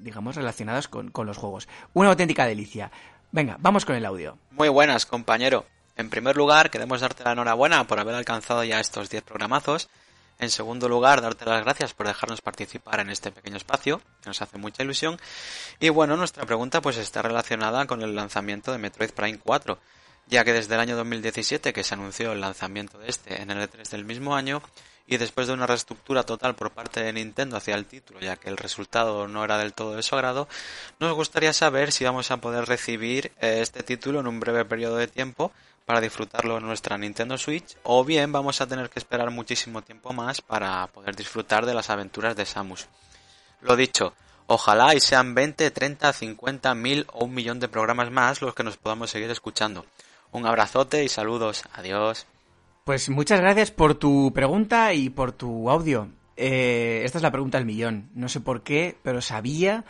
[0.00, 1.68] digamos, relacionadas con, con los juegos.
[1.94, 2.90] Una auténtica delicia.
[3.32, 4.38] Venga, vamos con el audio.
[4.50, 5.64] Muy buenas, compañero.
[5.96, 9.88] En primer lugar, queremos darte la enhorabuena por haber alcanzado ya estos 10 programazos.
[10.40, 14.42] En segundo lugar, darte las gracias por dejarnos participar en este pequeño espacio, que nos
[14.42, 15.20] hace mucha ilusión.
[15.78, 19.78] Y bueno, nuestra pregunta pues está relacionada con el lanzamiento de Metroid Prime 4,
[20.26, 23.58] ya que desde el año 2017 que se anunció el lanzamiento de este en el
[23.58, 24.62] E3 del mismo año,
[25.06, 28.48] y después de una reestructura total por parte de Nintendo hacia el título, ya que
[28.48, 30.48] el resultado no era del todo de su agrado,
[30.98, 34.96] nos gustaría saber si vamos a poder recibir eh, este título en un breve periodo
[34.96, 35.52] de tiempo
[35.84, 40.12] para disfrutarlo en nuestra Nintendo Switch o bien vamos a tener que esperar muchísimo tiempo
[40.12, 42.88] más para poder disfrutar de las aventuras de Samus.
[43.60, 44.14] Lo dicho,
[44.46, 48.62] ojalá y sean 20, 30, 50, mil o un millón de programas más los que
[48.62, 49.84] nos podamos seguir escuchando.
[50.32, 51.64] Un abrazote y saludos.
[51.72, 52.26] Adiós.
[52.84, 56.08] Pues muchas gracias por tu pregunta y por tu audio.
[56.36, 58.10] Eh, esta es la pregunta del millón.
[58.14, 59.84] No sé por qué, pero sabía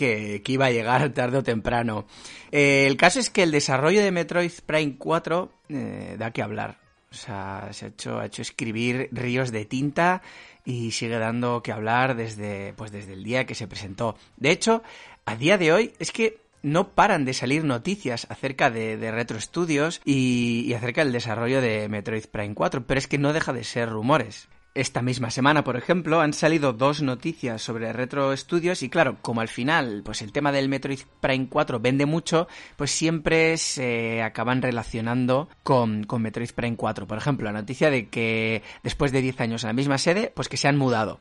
[0.00, 2.06] que, iba a llegar tarde o temprano.
[2.50, 6.78] Eh, el caso es que el desarrollo de Metroid Prime 4 eh, da que hablar.
[7.10, 10.22] O sea, se ha hecho, ha hecho escribir ríos de tinta
[10.64, 14.16] y sigue dando que hablar desde, pues desde el día que se presentó.
[14.36, 14.82] De hecho,
[15.24, 19.40] a día de hoy es que no paran de salir noticias acerca de, de Retro
[19.40, 23.52] Studios y, y, acerca del desarrollo de Metroid Prime 4, pero es que no deja
[23.52, 24.48] de ser rumores.
[24.72, 29.40] Esta misma semana, por ejemplo, han salido dos noticias sobre Retro Studios y claro, como
[29.40, 32.46] al final, pues el tema del Metroid Prime 4 vende mucho,
[32.76, 37.08] pues siempre se acaban relacionando con, con Metroid Prime 4.
[37.08, 40.48] Por ejemplo, la noticia de que después de 10 años en la misma sede, pues
[40.48, 41.18] que se han mudado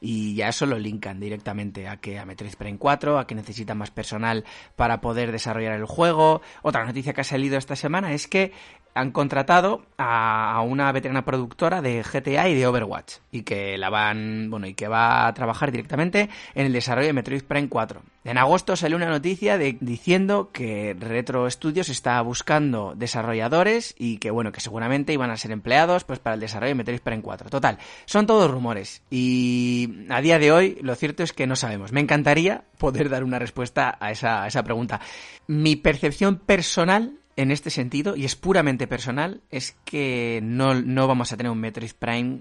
[0.00, 3.78] y ya eso lo linkan directamente a que a Metroid Prime 4, a que necesitan
[3.78, 4.44] más personal
[4.76, 6.40] para poder desarrollar el juego.
[6.62, 8.52] Otra noticia que ha salido esta semana es que
[8.94, 14.50] han contratado a, una veterana productora de GTA y de Overwatch y que la van,
[14.50, 18.02] bueno, y que va a trabajar directamente en el desarrollo de Metroid Prime 4.
[18.22, 24.30] En agosto salió una noticia de, diciendo que Retro Studios está buscando desarrolladores y que
[24.30, 27.48] bueno, que seguramente iban a ser empleados pues para el desarrollo de Metroid Prime 4.
[27.48, 31.92] Total, son todos rumores y a día de hoy lo cierto es que no sabemos.
[31.92, 35.00] Me encantaría poder dar una respuesta a esa, esa pregunta.
[35.46, 41.32] Mi percepción personal en este sentido, y es puramente personal, es que no, no vamos
[41.32, 42.40] a tener un Metroid Prime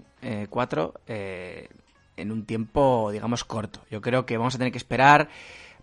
[0.49, 1.69] 4 eh, eh,
[2.17, 3.81] en un tiempo, digamos, corto.
[3.89, 5.29] Yo creo que vamos a tener que esperar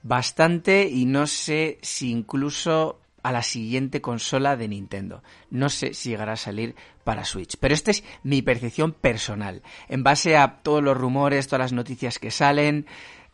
[0.07, 5.23] bastante y no sé si incluso a la siguiente consola de Nintendo.
[5.51, 7.57] No sé si llegará a salir para Switch.
[7.59, 9.63] Pero esta es mi percepción personal.
[9.89, 12.87] En base a todos los rumores, todas las noticias que salen,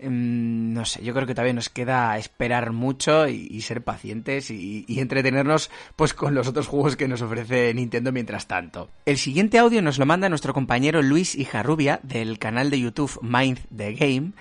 [0.02, 4.84] Em, no sé, yo creo que todavía nos queda esperar mucho y, ser pacientes y,
[4.88, 8.90] entretenernos pues con los otros juegos que nos ofrece Nintendo mientras tanto.
[9.06, 13.60] El siguiente audio nos lo manda nuestro compañero Luis Hijarrubia del canal de YouTube Mind
[13.74, 14.32] the Game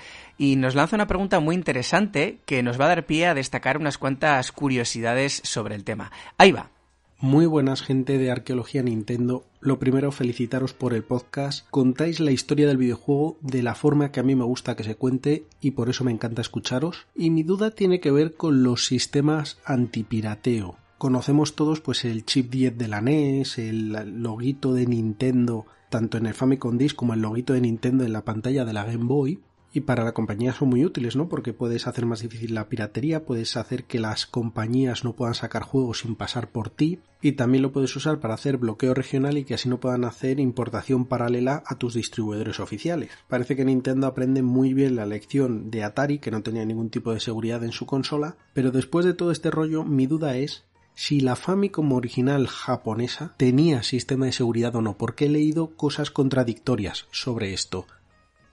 [0.42, 3.78] y nos lanza una pregunta muy interesante que nos va a dar pie a destacar
[3.78, 6.12] unas cuantas curiosidades sobre el tema.
[6.40, 6.72] Ahí va.
[7.20, 9.46] Muy buenas gente de Arqueología Nintendo.
[9.60, 11.68] Lo primero, felicitaros por el podcast.
[11.70, 14.96] Contáis la historia del videojuego de la forma que a mí me gusta que se
[14.96, 17.06] cuente y por eso me encanta escucharos.
[17.16, 20.76] Y mi duda tiene que ver con los sistemas antipirateo.
[20.98, 26.26] Conocemos todos pues el chip 10 de la NES, el loguito de Nintendo tanto en
[26.26, 29.40] el Famicom Disc como el loguito de Nintendo en la pantalla de la Game Boy
[29.74, 31.30] y para la compañía son muy útiles, ¿no?
[31.30, 35.64] Porque puedes hacer más difícil la piratería, puedes hacer que las compañías no puedan sacar
[35.64, 39.46] juegos sin pasar por ti y también lo puedes usar para hacer bloqueo regional y
[39.46, 43.12] que así no puedan hacer importación paralela a tus distribuidores oficiales.
[43.28, 47.14] Parece que Nintendo aprende muy bien la lección de Atari, que no tenía ningún tipo
[47.14, 51.22] de seguridad en su consola, pero después de todo este rollo, mi duda es si
[51.22, 57.08] la Famicom original japonesa tenía sistema de seguridad o no, porque he leído cosas contradictorias
[57.12, 57.86] sobre esto.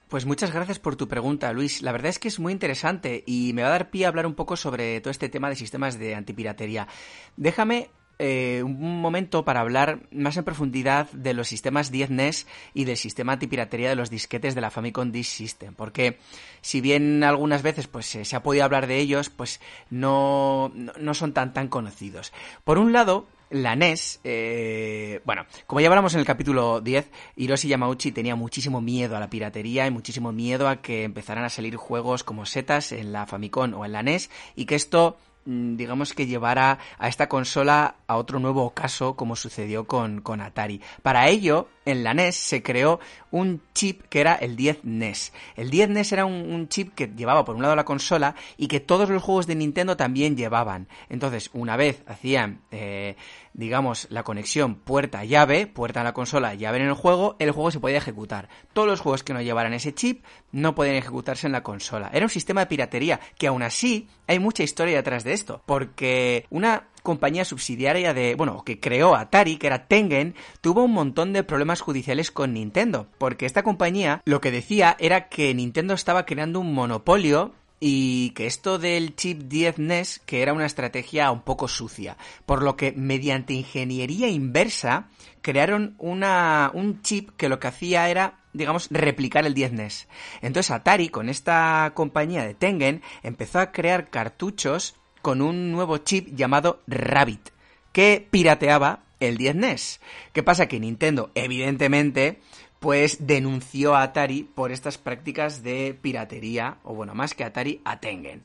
[0.08, 1.82] Pues muchas gracias por tu pregunta, Luis.
[1.82, 4.26] La verdad es que es muy interesante y me va a dar pie a hablar
[4.26, 6.88] un poco sobre todo este tema de sistemas de antipiratería.
[7.36, 12.84] Déjame eh, un momento para hablar más en profundidad de los sistemas 10 NES y
[12.84, 16.18] del sistema antipiratería de los disquetes de la Famicom Disk System, porque
[16.62, 21.34] si bien algunas veces pues se ha podido hablar de ellos, pues no, no son
[21.34, 22.32] tan tan conocidos.
[22.64, 27.68] Por un lado, la NES, eh, bueno, como ya hablamos en el capítulo 10, Hiroshi
[27.68, 31.76] Yamauchi tenía muchísimo miedo a la piratería y muchísimo miedo a que empezaran a salir
[31.76, 35.16] juegos como setas en la Famicom o en la NES y que esto
[35.48, 40.82] digamos que llevara a esta consola a otro nuevo caso como sucedió con, con Atari.
[41.02, 45.32] Para ello, en la NES se creó un chip que era el 10 NES.
[45.56, 48.80] El 10 NES era un, chip que llevaba por un lado la consola y que
[48.80, 50.86] todos los juegos de Nintendo también llevaban.
[51.08, 53.16] Entonces, una vez hacían, eh,
[53.58, 57.80] digamos, la conexión puerta-llave, puerta a la consola, llave en el juego, el juego se
[57.80, 58.48] podía ejecutar.
[58.72, 62.08] Todos los juegos que no llevaran ese chip no podían ejecutarse en la consola.
[62.12, 66.46] Era un sistema de piratería que aún así hay mucha historia detrás de esto, porque
[66.50, 71.42] una compañía subsidiaria de, bueno, que creó Atari, que era Tengen, tuvo un montón de
[71.42, 76.60] problemas judiciales con Nintendo, porque esta compañía lo que decía era que Nintendo estaba creando
[76.60, 81.68] un monopolio y que esto del chip 10 NES que era una estrategia un poco
[81.68, 82.16] sucia,
[82.46, 85.08] por lo que mediante ingeniería inversa
[85.42, 90.08] crearon una, un chip que lo que hacía era digamos, replicar el 10 NES.
[90.42, 96.34] Entonces Atari, con esta compañía de Tengen, empezó a crear cartuchos con un nuevo chip
[96.34, 97.50] llamado Rabbit,
[97.92, 100.00] que pirateaba el 10 NES.
[100.32, 100.66] ¿Qué pasa?
[100.66, 102.40] Que Nintendo, evidentemente,
[102.78, 108.00] pues denunció a Atari por estas prácticas de piratería, o bueno, más que Atari, a
[108.00, 108.44] Tengen.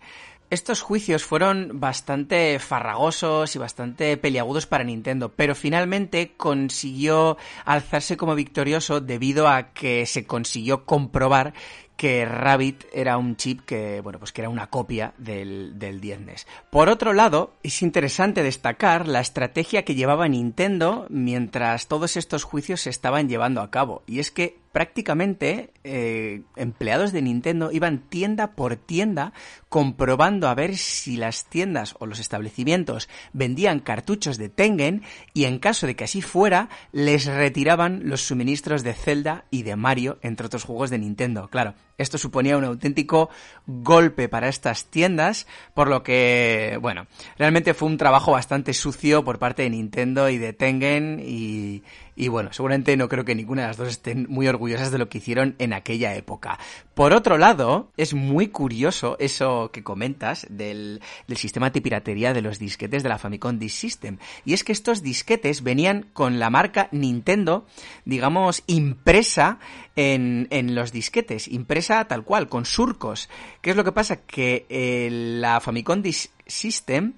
[0.54, 8.36] Estos juicios fueron bastante farragosos y bastante peliagudos para Nintendo, pero finalmente consiguió alzarse como
[8.36, 11.56] victorioso debido a que se consiguió comprobar
[11.96, 16.22] que Rabbit era un chip que, bueno, pues que era una copia del, del 10
[16.22, 16.48] NES.
[16.70, 22.82] Por otro lado, es interesante destacar la estrategia que llevaba Nintendo mientras todos estos juicios
[22.82, 24.04] se estaban llevando a cabo.
[24.08, 29.32] Y es que prácticamente eh, empleados de Nintendo iban tienda por tienda
[29.70, 35.04] comprobando a ver si las tiendas o los establecimientos vendían cartuchos de Tengen
[35.34, 39.76] y en caso de que así fuera les retiraban los suministros de Zelda y de
[39.76, 41.48] Mario entre otros juegos de Nintendo.
[41.50, 43.30] Claro, esto suponía un auténtico
[43.68, 47.06] golpe para estas tiendas, por lo que, bueno,
[47.38, 51.84] realmente fue un trabajo bastante sucio por parte de Nintendo y de Tengen y,
[52.16, 55.10] y bueno, seguramente no creo que ninguna de las dos estén muy orgullosas de lo
[55.10, 56.60] que hicieron en aquella época.
[56.94, 62.42] Por otro lado, es muy curioso eso que comentas del, del sistema de piratería de
[62.42, 64.18] los disquetes de la Famicom Disk System.
[64.46, 67.66] Y es que estos disquetes venían con la marca Nintendo,
[68.06, 69.60] digamos, impresa
[69.96, 73.30] en, en los disquetes, impresa tal cual, con surcos.
[73.62, 74.18] ¿Qué es lo que pasa?
[74.18, 77.14] Que eh, la Famicom Disk System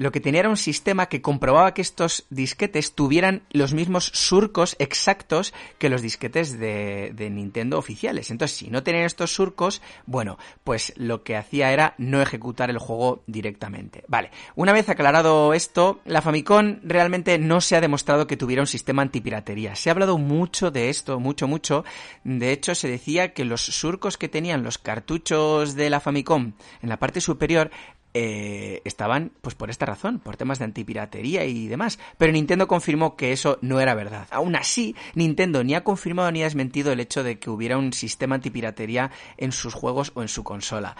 [0.00, 4.74] lo que tenía era un sistema que comprobaba que estos disquetes tuvieran los mismos surcos
[4.78, 8.30] exactos que los disquetes de, Nintendo oficiales.
[8.30, 12.78] Entonces, si no tenían estos surcos, bueno, pues lo que hacía era no ejecutar el
[12.78, 14.02] juego directamente.
[14.08, 18.66] Vale, una vez aclarado esto, la Famicom realmente no se ha demostrado que tuviera un
[18.66, 19.76] sistema antipiratería.
[19.76, 21.84] Se ha hablado mucho de esto, mucho, mucho.
[22.24, 26.88] De hecho, se decía que los surcos que tenían los cartuchos de la Famicom en
[26.88, 27.70] la parte superior
[28.12, 31.98] eh, estaban pues por esta razón, por temas de antipiratería y demás.
[32.18, 34.26] Pero Nintendo confirmó que eso no era verdad.
[34.30, 37.92] Aún así, Nintendo ni ha confirmado ni ha desmentido el hecho de que hubiera un
[37.92, 40.96] sistema antipiratería en sus juegos o en su consola.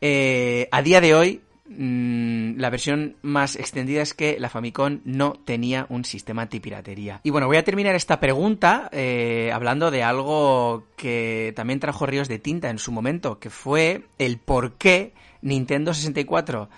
[0.00, 5.34] Eh, a día de hoy, mm, la versión más extendida es que la Famicom no
[5.44, 7.20] tenía un sistema antipiratería.
[7.22, 12.28] Y bueno, voy a terminar esta pregunta eh, hablando de algo que también trajo ríos
[12.28, 16.68] de tinta en su momento, que fue el por qué Nintendo 64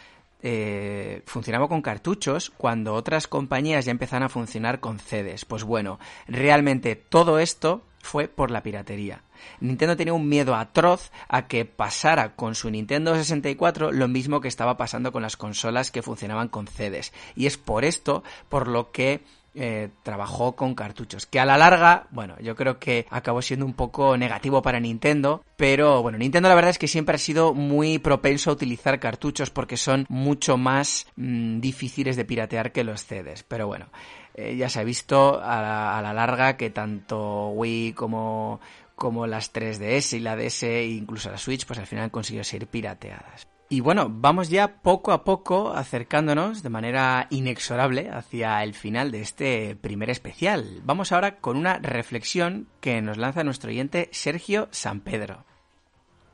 [0.42, 5.44] eh, funcionaba con cartuchos cuando otras compañías ya empezaron a funcionar con CDs.
[5.44, 9.22] Pues bueno, realmente todo esto fue por la piratería.
[9.60, 14.48] Nintendo tenía un miedo atroz a que pasara con su Nintendo 64 lo mismo que
[14.48, 17.12] estaba pasando con las consolas que funcionaban con CDs.
[17.36, 19.22] Y es por esto por lo que
[19.54, 21.26] eh, trabajó con cartuchos.
[21.26, 25.44] Que a la larga, bueno, yo creo que acabó siendo un poco negativo para Nintendo.
[25.56, 29.50] Pero bueno, Nintendo la verdad es que siempre ha sido muy propenso a utilizar cartuchos
[29.50, 33.42] porque son mucho más mm, difíciles de piratear que los CDs.
[33.42, 33.86] Pero bueno,
[34.34, 38.60] eh, ya se ha visto a la, larga que tanto Wii como
[38.94, 42.44] como las 3DS y la DS e incluso la Switch, pues al final han conseguido
[42.44, 43.48] ser pirateadas.
[43.72, 49.20] Y bueno, vamos ya poco a poco acercándonos de manera inexorable hacia el final de
[49.20, 50.80] este primer especial.
[50.82, 55.44] Vamos ahora con una reflexión que nos lanza nuestro oyente Sergio San Pedro.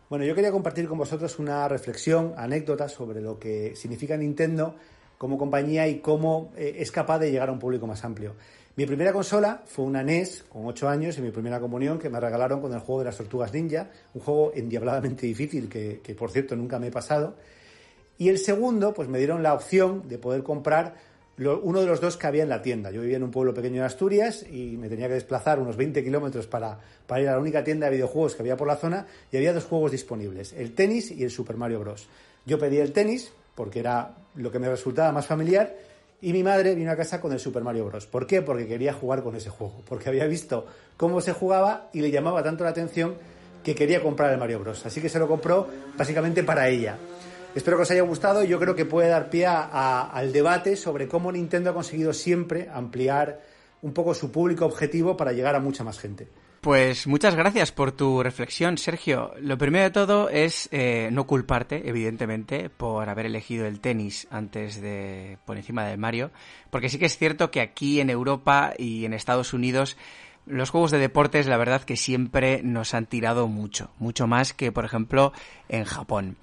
[0.09, 4.74] Bueno, yo quería compartir con vosotros una reflexión, anécdota sobre lo que significa Nintendo
[5.18, 8.34] como compañía y cómo eh, es capaz de llegar a un público más amplio.
[8.77, 12.20] Mi primera consola fue una NES con 8 años y mi primera comunión que me
[12.20, 16.55] regalaron con el juego de las tortugas ninja, un juego endiabladamente difícil que, por cierto
[16.57, 17.37] nunca me he pasado.
[18.18, 20.95] Y el segundo, pues me dieron la opción de poder comprar
[21.39, 22.91] uno de los dos que había en la tienda.
[22.91, 26.05] Yo vivía en un pueblo pequeño de Asturias y me tenía que desplazar unos 20
[26.05, 29.07] kilómetros para, para ir a la única tienda de videojuegos que había por la zona
[29.33, 32.09] y había dos juegos disponibles, el tenis y el Super Mario Bros.
[32.45, 35.74] Yo pedí el tenis porque era lo que me resultaba más familiar.
[36.27, 38.09] Y mi madre vino a casa con el Super Mario Bros.
[38.09, 38.43] ¿Por qué?
[38.43, 40.66] Porque quería jugar con ese juego, porque había visto
[40.97, 43.14] cómo se jugaba y le llamaba tanto la atención
[43.62, 44.85] que quería comprar el Mario Bros.
[44.85, 46.99] Así que se lo compró básicamente para ella.
[47.55, 50.74] Espero que os haya gustado y yo creo que puede dar pie a- al debate
[50.74, 53.41] sobre cómo Nintendo ha conseguido siempre ampliar
[53.83, 56.27] un poco su público objetivo para llegar a mucha más gente.
[56.67, 59.33] Pues muchas gracias por tu reflexión, Sergio.
[59.41, 64.81] Lo primero de todo es eh, no culparte, evidentemente, por haber elegido el tenis antes
[64.81, 66.33] de por encima del Mario,
[66.71, 69.97] porque sí que es cierto que aquí en Europa y en Estados Unidos
[70.45, 74.73] los juegos de deportes, la verdad que siempre nos han tirado mucho, mucho más que,
[74.73, 75.33] por ejemplo,
[75.69, 76.37] en Japón.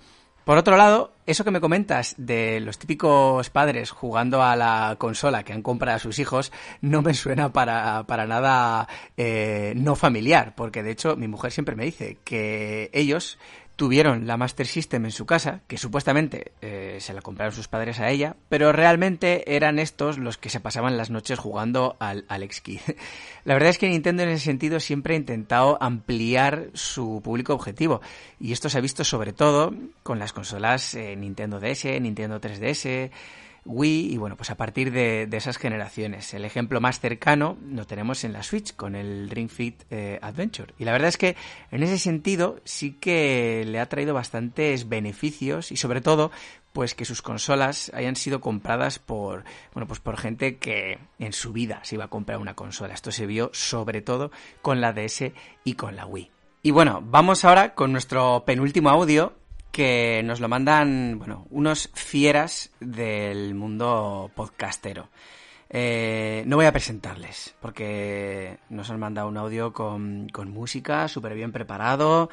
[0.46, 5.44] Por otro lado, eso que me comentas de los típicos padres jugando a la consola
[5.44, 10.54] que han comprado a sus hijos no me suena para, para nada eh, no familiar,
[10.56, 13.40] porque de hecho mi mujer siempre me dice que ellos
[13.76, 18.00] tuvieron la Master System en su casa, que supuestamente eh, se la compraron sus padres
[18.00, 22.62] a ella, pero realmente eran estos los que se pasaban las noches jugando al Alex
[22.62, 22.82] Kidd.
[23.46, 28.02] La verdad es que Nintendo en ese sentido siempre ha intentado ampliar su público objetivo,
[28.40, 33.12] y esto se ha visto sobre todo con las consolas eh, Nintendo DS, Nintendo 3DS,
[33.66, 36.34] Wii y bueno, pues a partir de, esas generaciones.
[36.34, 40.74] El ejemplo más cercano lo tenemos en la Switch con el Ring Fit eh, Adventure.
[40.78, 41.36] Y la verdad es que
[41.72, 46.32] en ese sentido sí que le ha traído bastantes beneficios y sobre todo
[46.74, 49.44] pues que sus consolas hayan sido compradas por
[49.74, 52.94] bueno pues por gente que en su vida se iba a comprar una consola.
[52.94, 55.32] Esto se vio sobre todo con la DS
[55.64, 56.32] y con la Wii.
[56.66, 59.34] Y bueno, vamos ahora con nuestro penúltimo audio
[59.74, 65.10] que nos lo mandan, bueno, unos fieras del mundo podcastero.
[65.68, 71.34] Eh, no voy a presentarles, porque nos han mandado un audio con, con música, súper
[71.34, 72.30] bien preparado,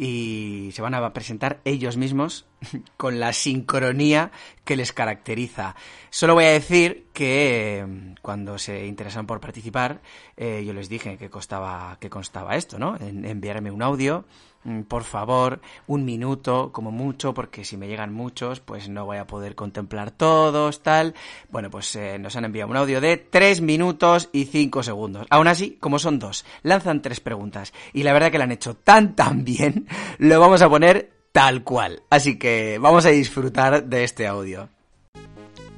[0.00, 2.46] y se van a presentar ellos mismos
[2.96, 4.30] con la sincronía
[4.64, 5.74] que les caracteriza.
[6.10, 10.00] Solo voy a decir que eh, cuando se interesan por participar,
[10.36, 12.96] eh, yo les dije que costaba, que constaba esto, ¿no?
[13.00, 14.24] En, enviarme un audio,
[14.62, 19.16] mm, por favor, un minuto como mucho, porque si me llegan muchos, pues no voy
[19.16, 21.14] a poder contemplar todos, tal.
[21.50, 25.26] Bueno, pues eh, nos han enviado un audio de 3 minutos y 5 segundos.
[25.30, 27.72] Aún así, como son dos, lanzan tres preguntas.
[27.92, 29.87] Y la verdad que lo han hecho tan tan bien,
[30.18, 32.02] lo vamos a poner tal cual.
[32.10, 34.68] Así que vamos a disfrutar de este audio.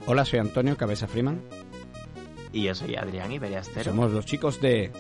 [0.07, 1.41] Hola, soy Antonio Cabeza Freeman.
[2.53, 3.91] Y yo soy Adrián Iberiastero.
[3.93, 4.91] Somos los chicos de.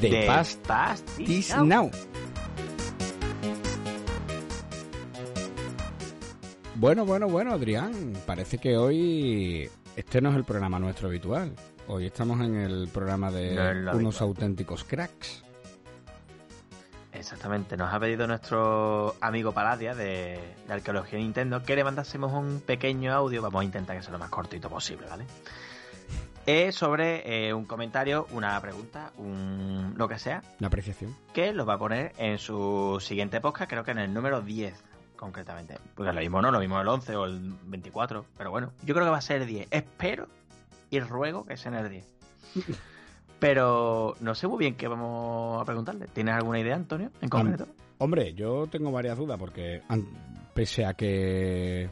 [0.00, 1.64] The De Past, Past is is Now.
[1.66, 1.90] Now.
[6.74, 8.12] Bueno, bueno, bueno, Adrián.
[8.26, 11.52] Parece que hoy este no es el programa nuestro habitual.
[11.88, 14.28] Hoy estamos en el programa de No unos habitual.
[14.28, 15.42] auténticos cracks.
[17.18, 22.60] Exactamente, nos ha pedido nuestro amigo Paladia de, de Arqueología Nintendo que le mandásemos un
[22.60, 25.24] pequeño audio, vamos a intentar que sea lo más cortito posible, ¿vale?
[26.46, 31.16] Eh, sobre eh, un comentario, una pregunta, un lo que sea, Una apreciación.
[31.32, 34.72] que lo va a poner en su siguiente podcast, creo que en el número 10,
[35.16, 35.76] concretamente.
[35.96, 39.06] Porque lo mismo no, lo mismo el 11 o el 24, pero bueno, yo creo
[39.06, 39.68] que va a ser el 10.
[39.72, 40.28] Espero
[40.90, 42.06] y ruego que sea en el 10.
[43.38, 46.06] Pero no sé muy bien qué vamos a preguntarle.
[46.12, 47.66] ¿Tienes alguna idea, Antonio, en concreto?
[47.98, 49.82] Hombre, yo tengo varias dudas porque
[50.54, 51.88] pese a que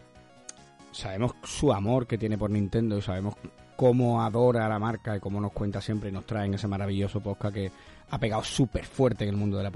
[0.93, 3.35] sabemos su amor que tiene por Nintendo y sabemos
[3.77, 6.69] cómo adora a la marca y cómo nos cuenta siempre y nos trae en ese
[6.69, 7.73] maravilloso podcast que
[8.11, 9.71] ha pegado súper fuerte en el mundo de la.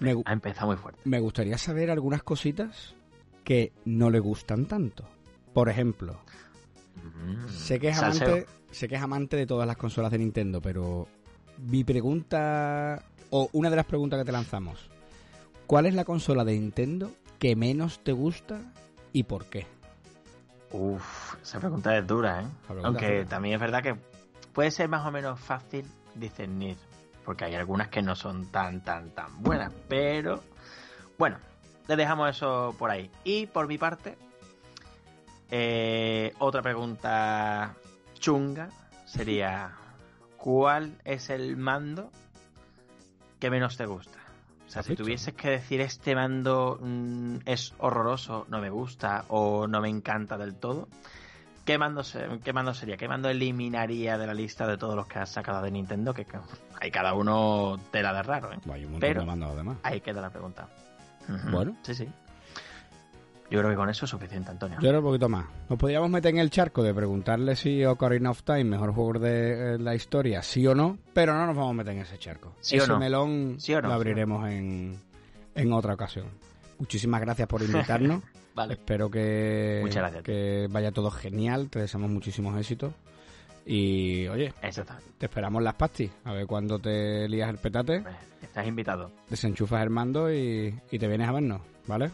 [0.00, 1.00] Me, gu- Ha empezado muy fuerte.
[1.04, 2.94] me gustaría saber algunas cositas
[3.44, 5.04] que no le gustan tanto.
[5.52, 6.18] Por ejemplo,
[7.48, 8.26] sé que es Salseo.
[8.28, 8.46] amante,
[8.76, 11.08] sé que es amante de todas las consolas de Nintendo, pero
[11.58, 14.90] mi pregunta o una de las preguntas que te lanzamos,
[15.66, 18.60] ¿cuál es la consola de Nintendo que menos te gusta
[19.12, 19.66] y por qué?
[20.72, 22.46] Uf, esa pregunta es dura, ¿eh?
[22.84, 23.28] Aunque dura.
[23.28, 23.96] también es verdad que
[24.52, 26.76] puede ser más o menos fácil discernir,
[27.24, 30.42] porque hay algunas que no son tan, tan, tan buenas, pero
[31.18, 31.38] bueno,
[31.88, 33.10] le dejamos eso por ahí.
[33.24, 34.18] Y por mi parte,
[35.50, 37.74] eh, otra pregunta
[38.18, 38.68] chunga
[39.04, 39.72] sería,
[40.36, 42.10] ¿cuál es el mando
[43.40, 44.18] que menos te gusta?
[44.66, 49.66] O sea, si tuvieses que decir este mando mm, es horroroso, no me gusta o
[49.68, 50.88] no me encanta del todo,
[51.64, 52.96] ¿qué mando, se- ¿qué mando sería?
[52.96, 56.12] ¿Qué mando eliminaría de la lista de todos los que has sacado de Nintendo?
[56.12, 56.38] Que que
[56.80, 58.58] hay cada uno tela de raro, ¿eh?
[58.72, 59.78] Hay un montón Pero de mandos además.
[59.84, 60.68] ahí queda la pregunta.
[61.50, 61.76] Bueno.
[61.82, 62.08] Sí, sí.
[63.50, 64.78] Yo creo que con eso es suficiente, Antonio.
[64.80, 65.46] Yo era un poquito más.
[65.68, 69.74] Nos podríamos meter en el charco de preguntarle si Ocarina of Time, mejor juego de
[69.74, 72.54] eh, la historia, sí o no, pero no nos vamos a meter en ese charco.
[72.60, 72.98] ¿Sí o ese no?
[72.98, 73.88] melón ¿Sí o no?
[73.88, 74.96] lo abriremos en,
[75.54, 76.26] en otra ocasión.
[76.78, 78.22] Muchísimas gracias por invitarnos.
[78.56, 78.72] Vale.
[78.74, 80.22] Espero que, Muchas gracias.
[80.24, 82.94] que vaya todo genial, te deseamos muchísimos éxitos.
[83.66, 84.54] Y oye,
[85.18, 88.02] te esperamos las pastis, a ver cuándo te lías el petate.
[88.40, 89.10] Estás invitado.
[89.28, 92.10] Desenchufas el mando y, y te vienes a vernos, ¿vale?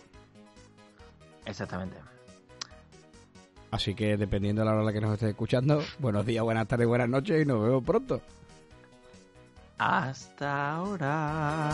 [1.47, 1.97] Exactamente.
[3.71, 6.69] Así que dependiendo de la hora en la que nos estés escuchando, buenos días, buenas
[6.69, 8.21] tardes, buenas noches y nos vemos pronto.
[9.79, 11.71] Hasta ahora.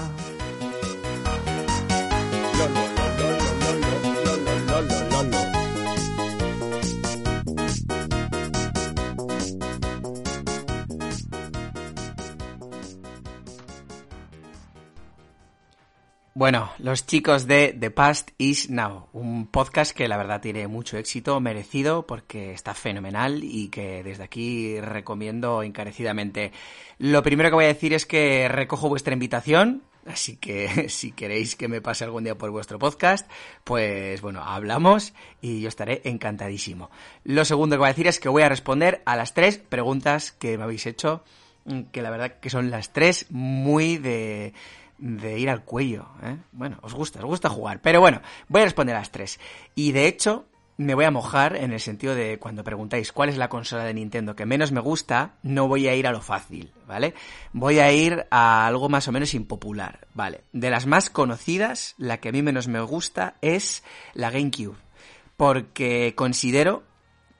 [16.39, 20.97] Bueno, los chicos de The Past is Now, un podcast que la verdad tiene mucho
[20.97, 26.53] éxito, merecido, porque está fenomenal y que desde aquí recomiendo encarecidamente.
[26.99, 31.57] Lo primero que voy a decir es que recojo vuestra invitación, así que si queréis
[31.57, 33.29] que me pase algún día por vuestro podcast,
[33.65, 36.89] pues bueno, hablamos y yo estaré encantadísimo.
[37.25, 40.31] Lo segundo que voy a decir es que voy a responder a las tres preguntas
[40.31, 41.25] que me habéis hecho,
[41.91, 44.55] que la verdad que son las tres muy de
[44.99, 46.07] de ir al cuello.
[46.23, 46.37] ¿eh?
[46.53, 47.81] Bueno, os gusta, os gusta jugar.
[47.81, 49.41] Pero bueno, voy a responder a las tres.
[49.75, 50.47] Y de hecho,
[50.79, 53.95] me voy a mojar en el sentido de cuando preguntáis cuál es la consola de
[53.95, 57.15] Nintendo que menos me gusta, no voy a ir a lo fácil, ¿vale?
[57.53, 60.45] Voy a ir a algo más o menos impopular, ¿vale?
[60.53, 63.83] De las más conocidas, la que a mí menos me gusta es
[64.15, 64.77] la GameCube.
[65.37, 66.85] Porque considero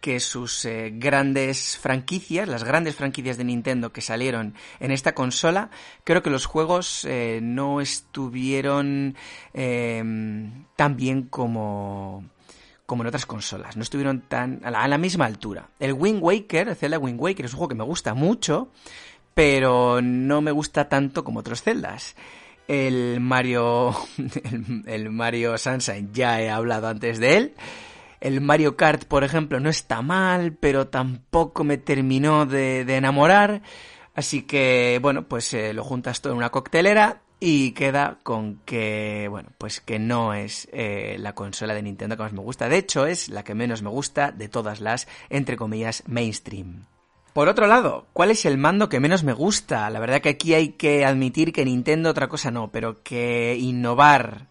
[0.01, 5.71] que sus eh, grandes franquicias, las grandes franquicias de Nintendo que salieron en esta consola,
[6.05, 9.17] creo que los juegos eh, no estuvieron
[9.55, 10.03] eh,
[10.77, 12.25] tan bien como
[12.87, 15.69] como en otras consolas, no estuvieron tan a la, misma altura.
[15.79, 18.71] El Wind Waker, el Zelda Wind Waker es un juego que me gusta mucho,
[19.35, 22.17] pero no me gusta tanto como otros Zeldas.
[22.67, 27.55] El Mario el, el Mario Sunshine ya he hablado antes de él.
[28.21, 33.63] El Mario Kart, por ejemplo, no está mal, pero tampoco me terminó de, enamorar.
[34.15, 39.29] Así que, bueno, pues eh, lo juntas todo en una coctelera y queda con que,
[39.31, 42.69] bueno, pues que no es eh, la consola de Nintendo que más me gusta.
[42.69, 46.87] De hecho, es la que menos me gusta de todas las, entre comillas, mainstream.
[47.33, 49.89] Por otro lado, ¿cuál es el mando que menos me gusta?
[49.91, 54.49] La verdad que aquí hay que admitir que Nintendo otra cosa no, pero que innovar,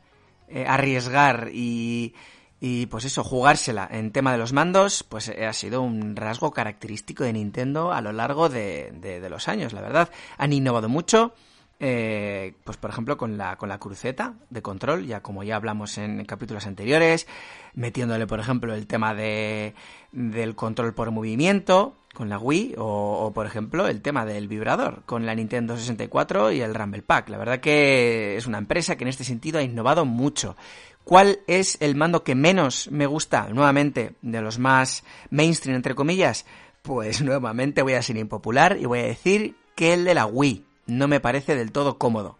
[0.47, 2.13] eh, arriesgar y
[2.60, 7.24] y pues eso, jugársela en tema de los mandos, pues ha sido un rasgo característico
[7.24, 10.10] de Nintendo a lo largo de, de, de los años, la verdad.
[10.38, 11.34] Han innovado mucho,
[11.80, 15.99] eh, pues por ejemplo con la, con la cruceta de control, ya como ya hablamos
[15.99, 17.28] en capítulos anteriores,
[17.76, 19.76] metiéndole por ejemplo el tema de,
[20.12, 25.03] del control por movimiento con la Wii o, o, por ejemplo el tema del vibrador
[25.05, 27.30] con la Nintendo 64 y el Rumble Pack.
[27.30, 30.55] La verdad que es una empresa que en este sentido ha innovado mucho.
[31.03, 33.49] ¿Cuál es el mando que menos me gusta?
[33.49, 36.47] Nuevamente, de los más mainstream, entre comillas.
[36.82, 40.65] Pues nuevamente voy a ser impopular y voy a decir que el de la Wii
[40.88, 42.39] no me parece del todo cómodo.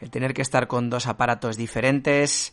[0.00, 2.52] El tener que estar con dos aparatos diferentes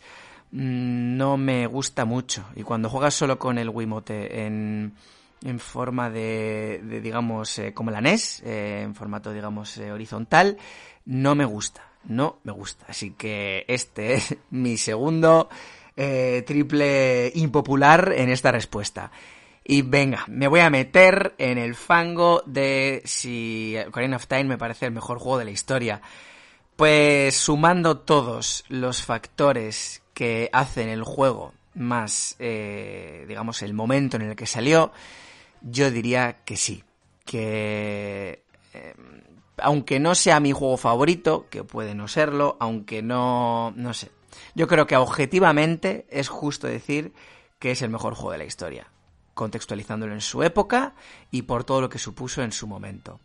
[0.51, 2.45] mmm, no me gusta mucho.
[2.55, 4.93] Y cuando juegas solo con el Wiimote en,
[5.43, 10.57] en forma de, de digamos, eh, como la NES, eh, en formato, digamos, eh, horizontal,
[11.05, 12.85] no me gusta no me gusta.
[12.87, 15.49] Así que este es mi segundo
[16.45, 19.11] triple impopular en esta respuesta.
[19.65, 24.57] Y venga, me voy a meter en el fango de si Ocarina of Time me
[24.57, 26.01] parece el mejor juego de la historia.
[26.77, 34.35] Pues sumando todos los factores que hacen el juego más, digamos, el momento en el
[34.37, 34.93] que salió,
[35.61, 36.83] yo diría que sí.
[37.25, 38.43] Que
[38.73, 38.93] eh,
[39.57, 44.11] aunque no sea mi juego favorito, que puede no serlo, aunque no, no sé.
[44.55, 47.13] Yo creo que objetivamente es justo decir
[47.59, 48.87] que es el mejor juego de la historia,
[49.33, 50.95] contextualizándolo en su época
[51.31, 53.19] y por todo lo que supuso en su momento.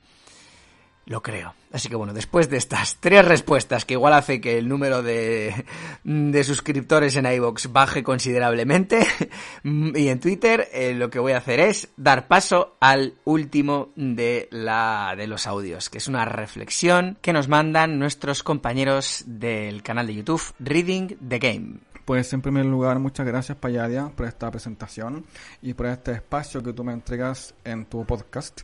[1.07, 1.55] Lo creo.
[1.73, 5.65] Así que bueno, después de estas tres respuestas, que igual hace que el número de,
[6.05, 9.07] de suscriptores en iVoox baje considerablemente,
[9.65, 14.49] y en Twitter, eh, lo que voy a hacer es dar paso al último de,
[14.51, 20.07] la, de los audios, que es una reflexión que nos mandan nuestros compañeros del canal
[20.07, 21.81] de YouTube Reading the Game.
[22.05, 25.25] Pues en primer lugar, muchas gracias Payadia por esta presentación
[25.63, 28.61] y por este espacio que tú me entregas en tu podcast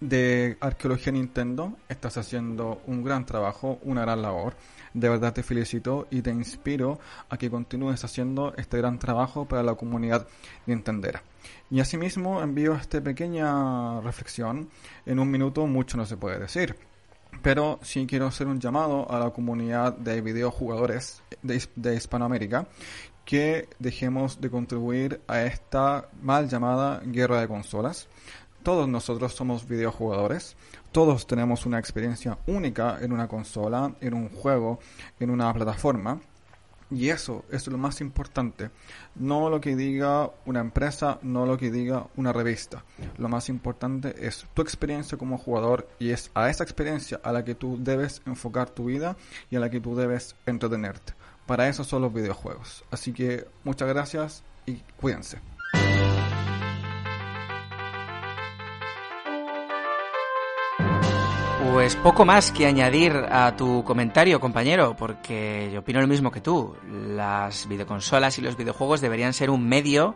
[0.00, 1.76] de Arqueología Nintendo.
[1.88, 4.54] Estás haciendo un gran trabajo, una gran labor.
[4.94, 6.98] De verdad te felicito y te inspiro
[7.28, 10.26] a que continúes haciendo este gran trabajo para la comunidad
[10.66, 11.22] nintendera.
[11.70, 14.70] Y asimismo envío esta pequeña reflexión.
[15.06, 16.76] En un minuto mucho no se puede decir.
[17.42, 22.66] Pero sí quiero hacer un llamado a la comunidad de videojugadores de, de Hispanoamérica
[23.24, 28.08] que dejemos de contribuir a esta mal llamada guerra de consolas.
[28.62, 30.56] Todos nosotros somos videojugadores,
[30.92, 34.78] todos tenemos una experiencia única en una consola, en un juego,
[35.20, 36.20] en una plataforma.
[36.90, 38.70] Y eso es lo más importante.
[39.14, 42.82] No lo que diga una empresa, no lo que diga una revista.
[43.18, 47.44] Lo más importante es tu experiencia como jugador y es a esa experiencia a la
[47.44, 49.16] que tú debes enfocar tu vida
[49.50, 51.12] y a la que tú debes entretenerte.
[51.46, 52.84] Para eso son los videojuegos.
[52.90, 55.38] Así que muchas gracias y cuídense.
[61.72, 66.40] Pues poco más que añadir a tu comentario, compañero, porque yo opino lo mismo que
[66.40, 66.74] tú.
[66.90, 70.14] Las videoconsolas y los videojuegos deberían ser un medio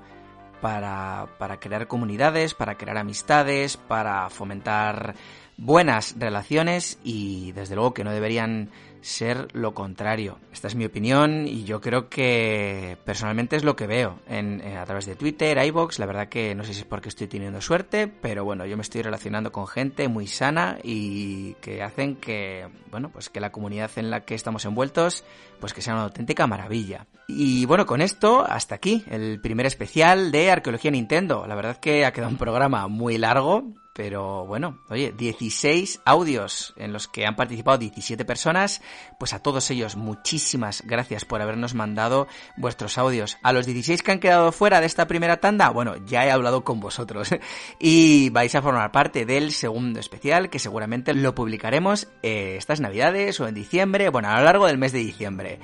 [0.63, 5.15] para, para crear comunidades, para crear amistades, para fomentar
[5.63, 8.71] buenas relaciones y desde luego que no deberían
[9.03, 10.39] ser lo contrario.
[10.53, 14.85] Esta es mi opinión y yo creo que personalmente es lo que veo eh, a
[14.85, 15.99] través de Twitter, iBox.
[15.99, 18.83] La verdad que no sé si es porque estoy teniendo suerte, pero bueno, yo me
[18.83, 23.91] estoy relacionando con gente muy sana y que hacen que, bueno, pues que la comunidad
[23.97, 25.25] en la que estamos envueltos,
[25.61, 27.07] pues que sea una auténtica maravilla.
[27.29, 31.47] Y bueno, con esto, hasta aquí, el primer especial de Arqueología Nintendo.
[31.47, 36.93] La verdad que ha quedado un programa muy largo, pero bueno, oye, 16 audios en
[36.93, 38.81] los que han participado 17 personas.
[39.19, 43.39] Pues a todos ellos, muchísimas gracias por habernos mandado vuestros audios.
[43.43, 46.65] A los 16 que han quedado fuera de esta primera tanda, bueno, ya he hablado
[46.65, 47.31] con vosotros.
[47.79, 53.41] y vais a formar parte del segundo especial, que seguramente lo publicaremos eh, estas navidades
[53.41, 55.59] o en diciembre, bueno, a lo largo del mes de diciembre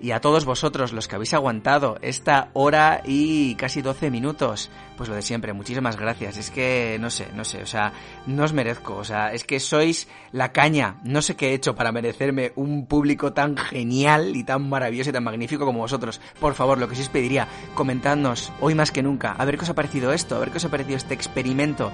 [0.00, 5.08] y a todos vosotros los que habéis aguantado esta hora y casi 12 minutos, pues
[5.08, 6.36] lo de siempre, muchísimas gracias.
[6.36, 7.92] Es que no sé, no sé, o sea,
[8.26, 10.96] no os merezco, o sea, es que sois la caña.
[11.04, 15.12] No sé qué he hecho para merecerme un público tan genial y tan maravilloso y
[15.12, 16.20] tan magnífico como vosotros.
[16.38, 19.64] Por favor, lo que sí os pediría, comentadnos hoy más que nunca, a ver qué
[19.64, 21.90] os ha parecido esto, a ver qué os ha parecido este experimento.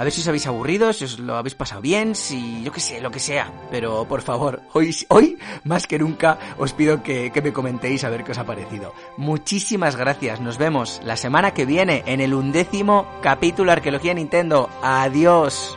[0.00, 2.80] A ver si os habéis aburrido, si os lo habéis pasado bien, si yo qué
[2.80, 3.52] sé, lo que sea.
[3.70, 8.08] Pero por favor, hoy, hoy más que nunca os pido que, que me comentéis a
[8.08, 8.94] ver qué os ha parecido.
[9.18, 14.70] Muchísimas gracias, nos vemos la semana que viene en el undécimo capítulo Arqueología Nintendo.
[14.82, 15.76] Adiós.